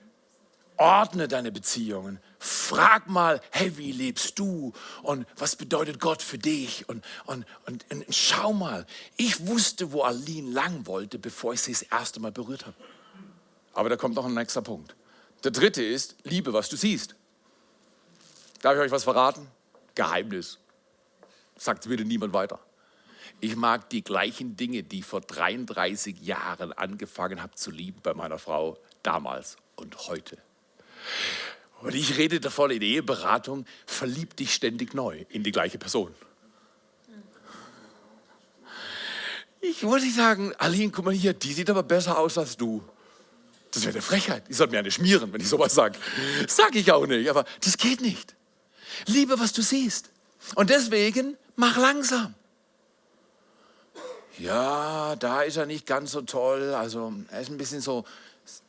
[0.76, 2.20] ordne deine Beziehungen.
[2.44, 4.74] Frag mal, hey, wie lebst du?
[5.02, 6.86] Und was bedeutet Gott für dich?
[6.90, 8.84] Und, und, und, und schau mal,
[9.16, 12.76] ich wusste, wo Aline lang wollte, bevor ich sie das erste Mal berührt habe.
[13.72, 14.94] Aber da kommt noch ein nächster Punkt.
[15.42, 17.14] Der dritte ist, liebe, was du siehst.
[18.60, 19.48] Darf ich euch was verraten?
[19.94, 20.58] Geheimnis.
[21.56, 22.60] Sagt bitte niemand weiter.
[23.40, 28.12] Ich mag die gleichen Dinge, die ich vor 33 Jahren angefangen habe zu lieben bei
[28.12, 30.36] meiner Frau damals und heute.
[31.84, 36.14] Und ich rede davon in Eheberatung, verlieb dich ständig neu in die gleiche Person.
[39.60, 42.82] Ich wollte nicht sagen, Aline, guck mal hier, die sieht aber besser aus als du.
[43.70, 44.48] Das wäre eine Frechheit.
[44.48, 45.98] Die sollten mir eine schmieren, wenn ich sowas sage.
[46.48, 48.34] Sag ich auch nicht, aber das geht nicht.
[49.06, 50.08] Liebe, was du siehst.
[50.54, 52.34] Und deswegen mach langsam.
[54.38, 56.72] Ja, da ist er nicht ganz so toll.
[56.74, 58.06] Also er ist ein bisschen so,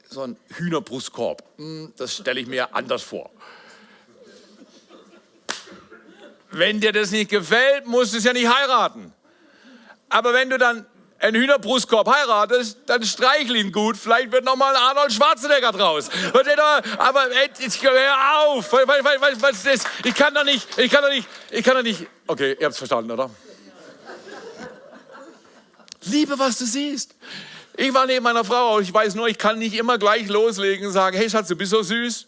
[0.09, 1.43] so ein Hühnerbrustkorb.
[1.57, 3.29] Hm, das stelle ich mir anders vor.
[6.51, 9.13] Wenn dir das nicht gefällt, musst du es ja nicht heiraten.
[10.09, 10.85] Aber wenn du dann
[11.19, 13.97] einen Hühnerbrustkorb heiratest, dann streichl ihn gut.
[13.97, 16.09] Vielleicht wird noch mal ein Arnold Schwarzenegger draus.
[16.97, 18.73] Aber jetzt hör auf.
[20.03, 22.07] Ich kann doch nicht, ich kann doch nicht, ich kann doch nicht.
[22.27, 23.29] Okay, ihr habt es verstanden, oder?
[26.03, 27.15] Liebe, was du siehst.
[27.77, 30.93] Ich war neben meiner Frau, ich weiß nur, ich kann nicht immer gleich loslegen und
[30.93, 32.27] sagen, hey Schatz, du bist so süß.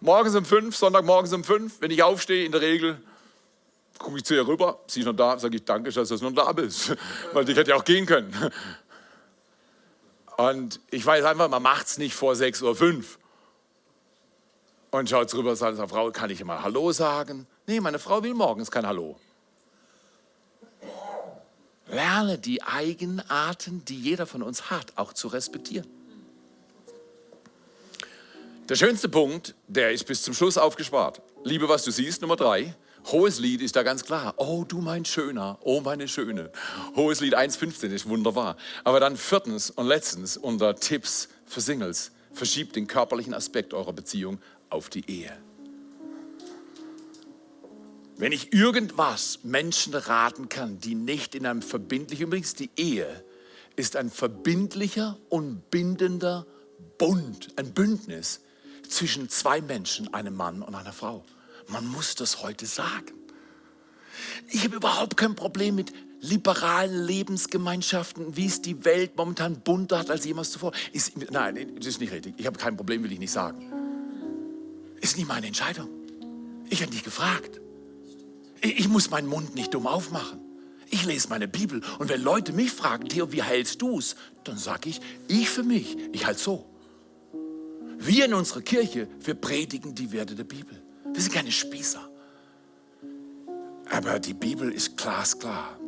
[0.00, 3.00] Morgens um fünf, Sonntagmorgens um fünf, wenn ich aufstehe, in der Regel
[3.98, 6.32] gucke ich zu ihr rüber, sie ist noch da, sage ich, danke, dass du noch
[6.32, 6.96] da bist,
[7.32, 8.34] weil ich hätte ja auch gehen können.
[10.36, 13.04] Und ich weiß einfach, man macht es nicht vor 6.05 Uhr.
[14.90, 17.46] Und schaut rüber und sagt, Frau, kann ich immer Hallo sagen?
[17.66, 19.18] Nee, meine Frau will morgens kein Hallo.
[21.92, 25.86] Lerne die Eigenarten, die jeder von uns hat, auch zu respektieren.
[28.68, 31.20] Der schönste Punkt, der ist bis zum Schluss aufgespart.
[31.44, 32.74] Liebe, was du siehst, Nummer drei.
[33.10, 34.32] Hohes Lied ist da ganz klar.
[34.38, 36.50] Oh, du mein Schöner, oh meine Schöne.
[36.96, 38.56] Hohes Lied 1,15 ist wunderbar.
[38.84, 42.12] Aber dann viertens und letztens unter Tipps für Singles.
[42.32, 44.40] Verschiebt den körperlichen Aspekt eurer Beziehung
[44.70, 45.36] auf die Ehe.
[48.22, 53.24] Wenn ich irgendwas Menschen raten kann, die nicht in einem verbindlichen, übrigens die Ehe
[53.74, 56.46] ist ein verbindlicher und bindender
[56.98, 58.42] Bund, ein Bündnis
[58.88, 61.24] zwischen zwei Menschen, einem Mann und einer Frau.
[61.66, 63.12] Man muss das heute sagen.
[64.50, 70.10] Ich habe überhaupt kein Problem mit liberalen Lebensgemeinschaften, wie es die Welt momentan bunter hat
[70.10, 70.70] als jemals zuvor.
[70.92, 72.34] Ist, nein, das ist nicht richtig.
[72.36, 73.72] Ich habe kein Problem, will ich nicht sagen.
[75.00, 75.88] Ist nicht meine Entscheidung.
[76.70, 77.61] Ich habe nicht gefragt.
[78.62, 80.40] Ich, muss meinen Mund nicht dumm aufmachen.
[80.88, 84.14] Ich lese meine Bibel und wenn Leute mich fragen, Theo, wie hältst du es?
[84.44, 86.66] Dann sage ich, ich für mich, ich halte so.
[87.98, 90.80] Wir in unserer Kirche, wir predigen die Werte der Bibel.
[91.12, 92.08] Wir sind keine Spießer.
[93.90, 95.78] Aber die Bibel ist glasklar.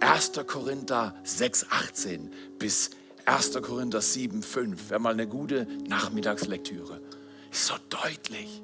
[0.00, 0.32] 1.
[0.46, 2.90] Korinther 6, 18 bis
[3.26, 3.52] 1.
[3.62, 4.90] Korinther 7, 5.
[4.90, 7.00] Wäre mal eine gute Nachmittagslektüre.
[7.50, 8.62] Ist so deutlich.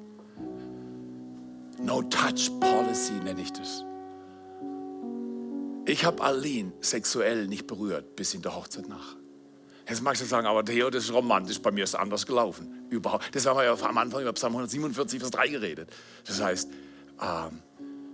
[1.81, 3.85] No-Touch-Policy nenne ich das.
[5.85, 9.15] Ich habe Aline sexuell nicht berührt bis in der Hochzeit nach.
[9.87, 12.85] Jetzt magst du sagen, aber Theo, das ist romantisch, bei mir ist es anders gelaufen.
[12.91, 13.33] Überhaupt.
[13.33, 15.89] Das haben wir ja am Anfang über Psalm 147, Vers 3 geredet.
[16.25, 16.69] Das heißt,
[17.21, 17.59] ähm,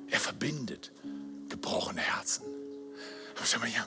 [0.08, 0.94] er verbindet
[1.50, 2.46] gebrochene Herzen.
[3.36, 3.86] Aber schau mal hier.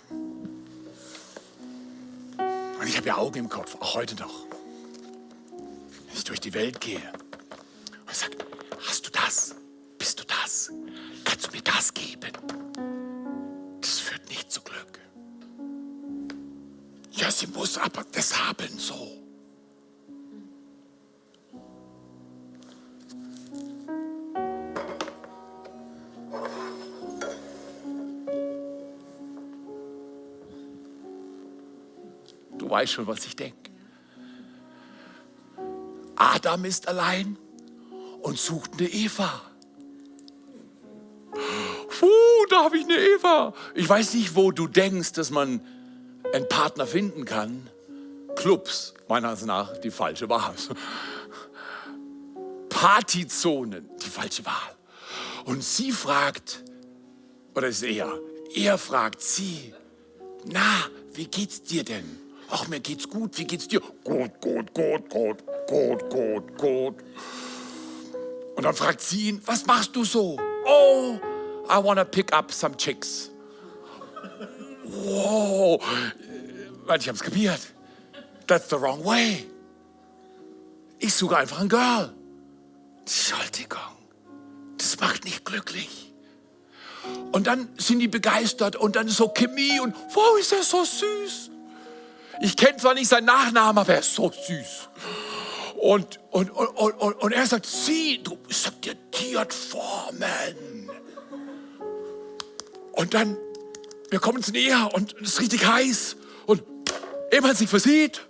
[2.78, 4.46] Und ich habe ja Augen im Kopf, auch heute noch.
[5.50, 7.00] Wenn ich durch die Welt gehe
[8.06, 8.36] und sage,
[8.86, 9.54] hast du das?
[9.99, 10.70] Bist du das?
[11.24, 12.32] Kannst du mir das geben?
[13.80, 15.01] Das führt nicht zu Glück.
[17.12, 19.18] Ja, sie muss aber das haben so.
[32.57, 33.70] Du weißt schon, was ich denke.
[36.16, 37.36] Adam ist allein
[38.22, 39.47] und sucht eine Eva.
[42.49, 43.55] Da habe ich eine Eva.
[43.74, 45.61] Ich weiß nicht, wo du denkst, dass man
[46.32, 47.68] einen Partner finden kann.
[48.36, 50.55] Clubs, meiner Ansicht nach, die falsche Wahl.
[52.68, 54.76] Partyzonen, die falsche Wahl.
[55.44, 56.62] Und sie fragt,
[57.55, 58.18] oder ist er,
[58.55, 59.74] er fragt sie,
[60.44, 62.18] na, wie geht's dir denn?
[62.51, 63.36] Ach, mir geht's gut.
[63.36, 63.80] Wie geht's dir?
[64.05, 66.94] Gut, gut, gut, gut, gut, gut, gut.
[68.57, 70.38] Und dann fragt sie ihn, was machst du so?
[70.66, 71.18] Oh,
[71.68, 73.30] I wanna pick up some chicks.
[74.84, 75.80] Wow,
[76.86, 77.60] weil ich hab's kapiert.
[78.46, 79.46] That's the wrong way.
[80.98, 82.12] Ich suche einfach ein Girl.
[83.00, 83.78] Entschuldigung,
[84.76, 86.12] das macht nicht glücklich.
[87.32, 91.50] Und dann sind die begeistert und dann so Chemie und wow, ist er so süß.
[92.40, 94.88] Ich kenne zwar nicht seinen Nachnamen, aber er ist so süß.
[95.80, 100.88] Und, und, und, und, und er sagt, sie, du, ich sag dir, die hat Formen.
[102.99, 103.36] Und dann,
[104.11, 106.16] wir kommen uns näher und es ist richtig heiß.
[106.46, 106.64] Und
[107.30, 108.26] ehe man sich versieht,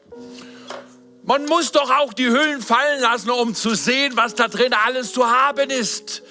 [1.23, 5.15] man muss doch auch die Hüllen fallen lassen, um zu sehen, was da drin alles
[5.15, 6.23] zu haben ist.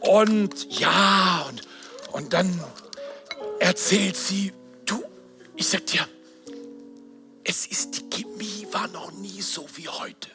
[0.00, 1.62] Und ja, und,
[2.12, 2.62] und dann
[3.60, 4.52] erzählt sie,
[4.84, 5.02] du,
[5.56, 6.06] ich sag dir,
[7.44, 10.28] es ist, die Chemie war noch nie so wie heute.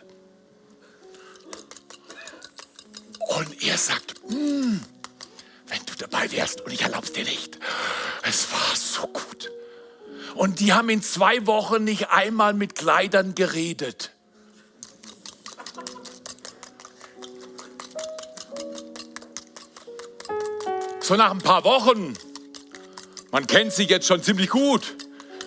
[3.37, 4.79] Und er sagt, hm,
[5.69, 7.57] wenn du dabei wärst und ich erlaub's dir nicht.
[8.23, 9.51] Es war so gut.
[10.35, 14.11] Und die haben in zwei Wochen nicht einmal mit Kleidern geredet.
[21.01, 22.13] So nach ein paar Wochen,
[23.31, 24.95] man kennt sie jetzt schon ziemlich gut,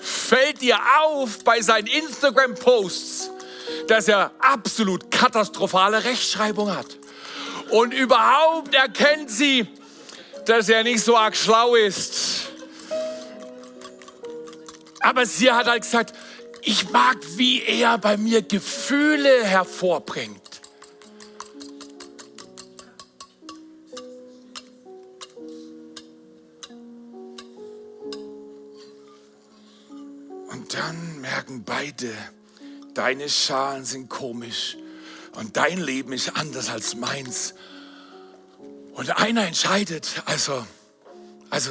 [0.03, 3.31] fällt dir auf bei seinen Instagram-Posts,
[3.87, 6.99] dass er absolut katastrophale Rechtschreibung hat.
[7.71, 9.69] Und überhaupt erkennt sie,
[10.47, 12.49] dass er nicht so arg schlau ist.
[15.01, 16.15] Aber sie hat halt gesagt,
[16.63, 20.43] ich mag, wie er bei mir Gefühle hervorbringt.
[30.73, 32.13] dann merken beide,
[32.95, 34.77] deine Schalen sind komisch
[35.33, 37.55] und dein Leben ist anders als meins.
[38.93, 40.67] Und einer entscheidet, also,
[41.51, 41.71] also,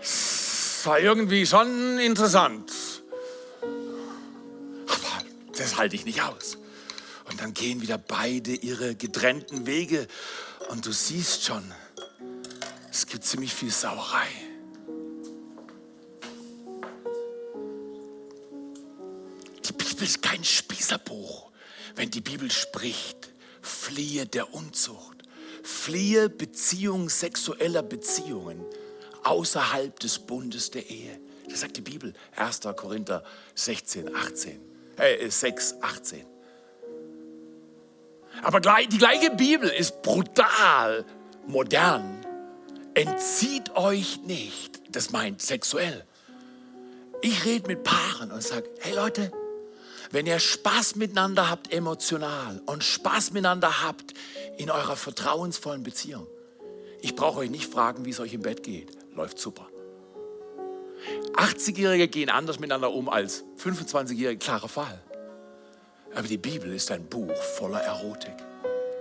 [0.00, 2.72] es war irgendwie schon interessant.
[4.86, 5.24] Aber
[5.56, 6.58] das halte ich nicht aus.
[7.30, 10.06] Und dann gehen wieder beide ihre getrennten Wege
[10.70, 11.62] und du siehst schon,
[12.90, 14.28] es gibt ziemlich viel Sauerei.
[19.98, 21.50] Bibel ist kein Spießerbuch.
[21.96, 25.17] Wenn die Bibel spricht, fliehe der Unzucht,
[25.68, 28.64] fliehe Beziehung sexueller Beziehungen
[29.22, 31.20] außerhalb des Bundes der Ehe.
[31.48, 32.60] Das sagt die Bibel, 1.
[32.74, 33.22] Korinther
[33.54, 34.60] 16, 18,
[34.96, 36.24] äh, 6, 18.
[38.42, 41.04] Aber die gleiche Bibel ist brutal
[41.46, 42.24] modern.
[42.94, 46.04] Entzieht euch nicht, das meint sexuell.
[47.20, 49.30] Ich rede mit Paaren und sage, hey Leute,
[50.10, 54.14] wenn ihr Spaß miteinander habt emotional und Spaß miteinander habt
[54.58, 56.26] in eurer vertrauensvollen Beziehung.
[57.00, 58.90] Ich brauche euch nicht fragen, wie es euch im Bett geht.
[59.14, 59.68] Läuft super.
[61.34, 65.00] 80-Jährige gehen anders miteinander um als 25-Jährige, klarer Fall.
[66.14, 68.34] Aber die Bibel ist ein Buch voller Erotik.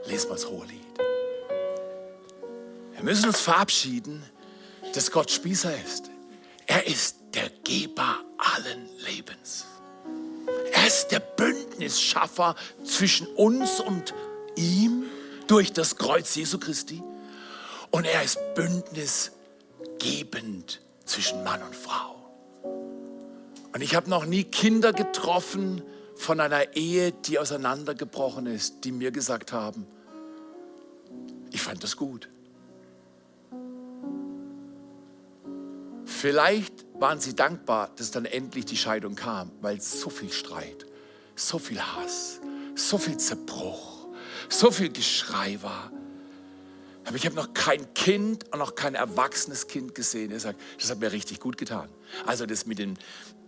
[0.05, 0.85] Lest mal das hohe Lied.
[2.93, 4.23] Wir müssen uns verabschieden,
[4.93, 6.11] dass Gott Spießer ist.
[6.67, 9.65] Er ist der Geber allen Lebens.
[10.73, 14.13] Er ist der Bündnisschaffer zwischen uns und
[14.55, 15.05] ihm
[15.47, 17.01] durch das Kreuz Jesu Christi.
[17.91, 22.15] Und er ist bündnisgebend zwischen Mann und Frau.
[23.73, 25.81] Und ich habe noch nie Kinder getroffen
[26.15, 29.85] von einer Ehe, die auseinandergebrochen ist, die mir gesagt haben,
[31.51, 32.27] Ich fand das gut.
[36.05, 40.85] Vielleicht waren sie dankbar, dass dann endlich die Scheidung kam, weil so viel Streit,
[41.35, 42.39] so viel Hass,
[42.75, 43.96] so viel Zerbruch,
[44.49, 45.91] so viel Geschrei war.
[47.05, 50.91] Aber ich habe noch kein Kind und noch kein erwachsenes Kind gesehen, der sagt, das
[50.91, 51.89] hat mir richtig gut getan.
[52.25, 52.97] Also das mit den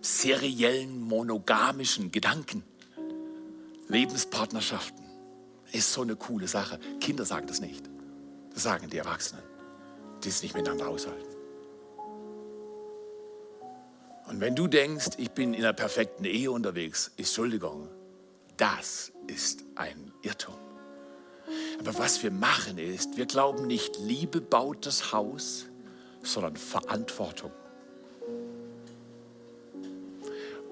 [0.01, 2.63] seriellen, monogamischen Gedanken,
[3.89, 5.03] Lebenspartnerschaften,
[5.73, 6.79] ist so eine coole Sache.
[7.01, 7.83] Kinder sagen das nicht.
[8.53, 9.43] Das sagen die Erwachsenen,
[10.23, 11.35] die es nicht miteinander aushalten.
[14.27, 17.89] Und wenn du denkst, ich bin in einer perfekten Ehe unterwegs, Entschuldigung,
[18.57, 20.68] das ist ein Irrtum.
[21.79, 25.65] Aber was wir machen ist, wir glauben nicht, Liebe baut das Haus,
[26.23, 27.51] sondern Verantwortung.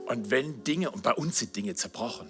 [0.06, 2.30] Und wenn Dinge, und bei uns sind Dinge zerbrochen,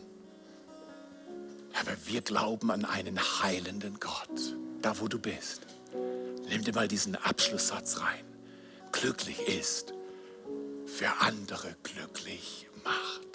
[1.80, 5.62] aber wir glauben an einen heilenden Gott, da wo du bist.
[6.50, 8.26] Nimm dir mal diesen Abschlusssatz rein.
[8.92, 9.94] Glücklich ist,
[10.98, 13.28] wer andere glücklich macht.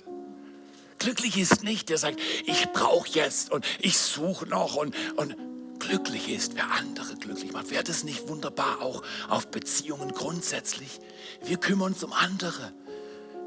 [1.03, 5.37] Glücklich ist nicht, der sagt, ich brauche jetzt und ich suche noch und, und
[5.81, 7.71] glücklich ist, wer andere glücklich macht.
[7.71, 11.01] Wäre das nicht wunderbar auch auf Beziehungen grundsätzlich?
[11.45, 12.73] Wir kümmern uns um andere.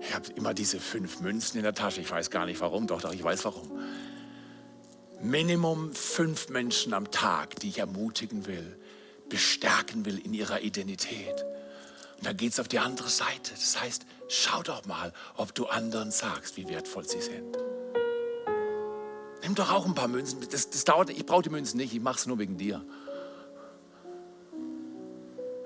[0.01, 2.01] Ich habe immer diese fünf Münzen in der Tasche.
[2.01, 3.72] Ich weiß gar nicht warum, doch, doch, ich weiß warum.
[5.22, 8.78] Minimum fünf Menschen am Tag, die ich ermutigen will,
[9.30, 11.45] bestärken will in ihrer Identität.
[12.18, 13.51] Und dann geht es auf die andere Seite.
[13.51, 17.57] Das heißt, schau doch mal, ob du anderen sagst, wie wertvoll sie sind.
[19.43, 20.39] Nimm doch auch ein paar Münzen.
[20.49, 22.84] Das, das dauert, ich brauche die Münzen nicht, ich mache es nur wegen dir.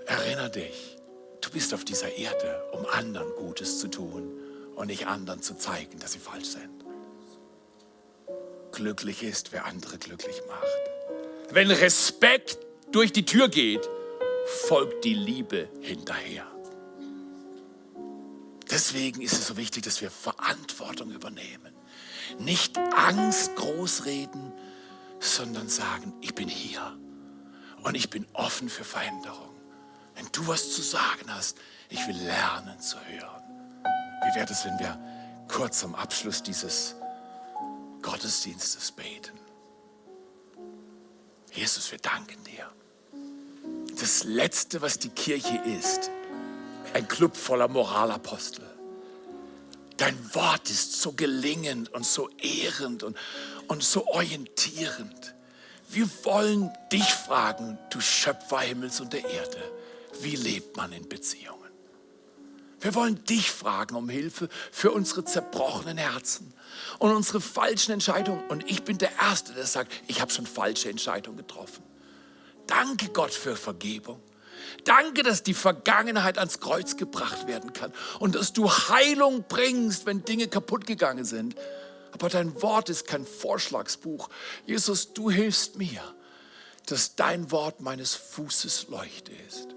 [0.06, 0.98] Erinner dich,
[1.40, 4.32] du bist auf dieser Erde, um anderen Gutes zu tun
[4.76, 6.84] und nicht anderen zu zeigen, dass sie falsch sind.
[8.72, 11.54] Glücklich ist, wer andere glücklich macht.
[11.54, 12.60] Wenn Respekt
[12.92, 13.88] durch die Tür geht,
[14.46, 16.46] folgt die Liebe hinterher.
[18.70, 21.74] Deswegen ist es so wichtig, dass wir Verantwortung übernehmen.
[22.38, 24.54] Nicht Angst großreden,
[25.20, 26.98] sondern sagen, ich bin hier
[27.84, 29.56] und ich bin offen für Veränderung.
[30.16, 31.58] Wenn du was zu sagen hast,
[31.90, 33.44] ich will lernen zu hören.
[34.24, 35.00] Wie wäre es, wenn wir
[35.48, 36.96] kurz am Abschluss dieses
[38.02, 39.38] Gottesdienstes beten?
[41.52, 42.70] Jesus, wir danken dir
[44.00, 46.12] das Letzte, was die Kirche ist,
[46.94, 48.66] ein Club voller Moralapostel.
[49.98, 53.18] Dein Wort ist so gelingend und so ehrend und,
[53.68, 55.36] und so orientierend.
[55.90, 59.58] Wir wollen dich fragen, du Schöpfer Himmels und der Erde,
[60.22, 61.60] wie lebt man in Beziehungen?
[62.80, 66.54] Wir wollen dich fragen um Hilfe für unsere zerbrochenen Herzen
[67.00, 68.42] und unsere falschen Entscheidungen.
[68.48, 71.84] Und ich bin der Erste, der sagt, ich habe schon falsche Entscheidungen getroffen.
[72.68, 74.22] Danke Gott für Vergebung.
[74.84, 80.24] Danke, dass die Vergangenheit ans Kreuz gebracht werden kann und dass du Heilung bringst, wenn
[80.26, 81.56] Dinge kaputt gegangen sind.
[82.12, 84.30] Aber dein Wort ist kein Vorschlagsbuch.
[84.66, 86.02] Jesus, du hilfst mir,
[86.88, 89.68] dass dein Wort meines Fußes Leuchte ist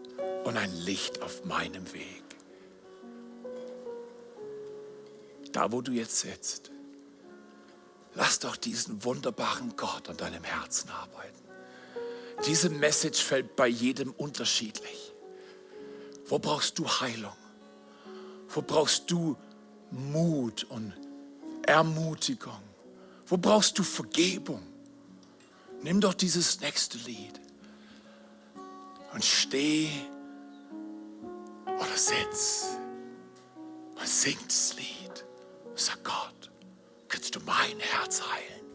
[0.45, 2.23] und ein Licht auf meinem Weg.
[5.53, 6.71] Da, wo du jetzt sitzt,
[8.15, 11.42] lass doch diesen wunderbaren Gott an deinem Herzen arbeiten.
[12.47, 15.13] Diese Message fällt bei jedem unterschiedlich.
[16.27, 17.37] Wo brauchst du Heilung?
[18.49, 19.37] Wo brauchst du
[19.91, 20.93] Mut und
[21.67, 22.61] Ermutigung?
[23.27, 24.63] Wo brauchst du Vergebung?
[25.83, 27.41] Nimm doch dieses nächste Lied
[29.13, 29.89] und steh
[31.67, 32.77] oder sitz
[33.99, 35.25] und sing das Lied.
[35.75, 36.51] Sag Gott,
[37.09, 38.67] kannst du mein Herz heilen,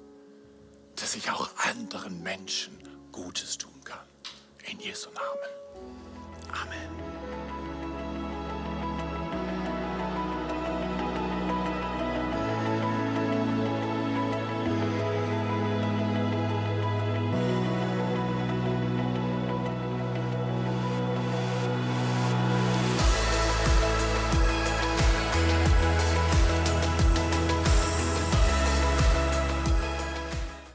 [0.96, 2.87] dass ich auch anderen Menschen
[3.18, 4.06] Gutes tun kann.
[4.72, 5.50] In Jesu Namen.
[6.54, 7.17] Amen.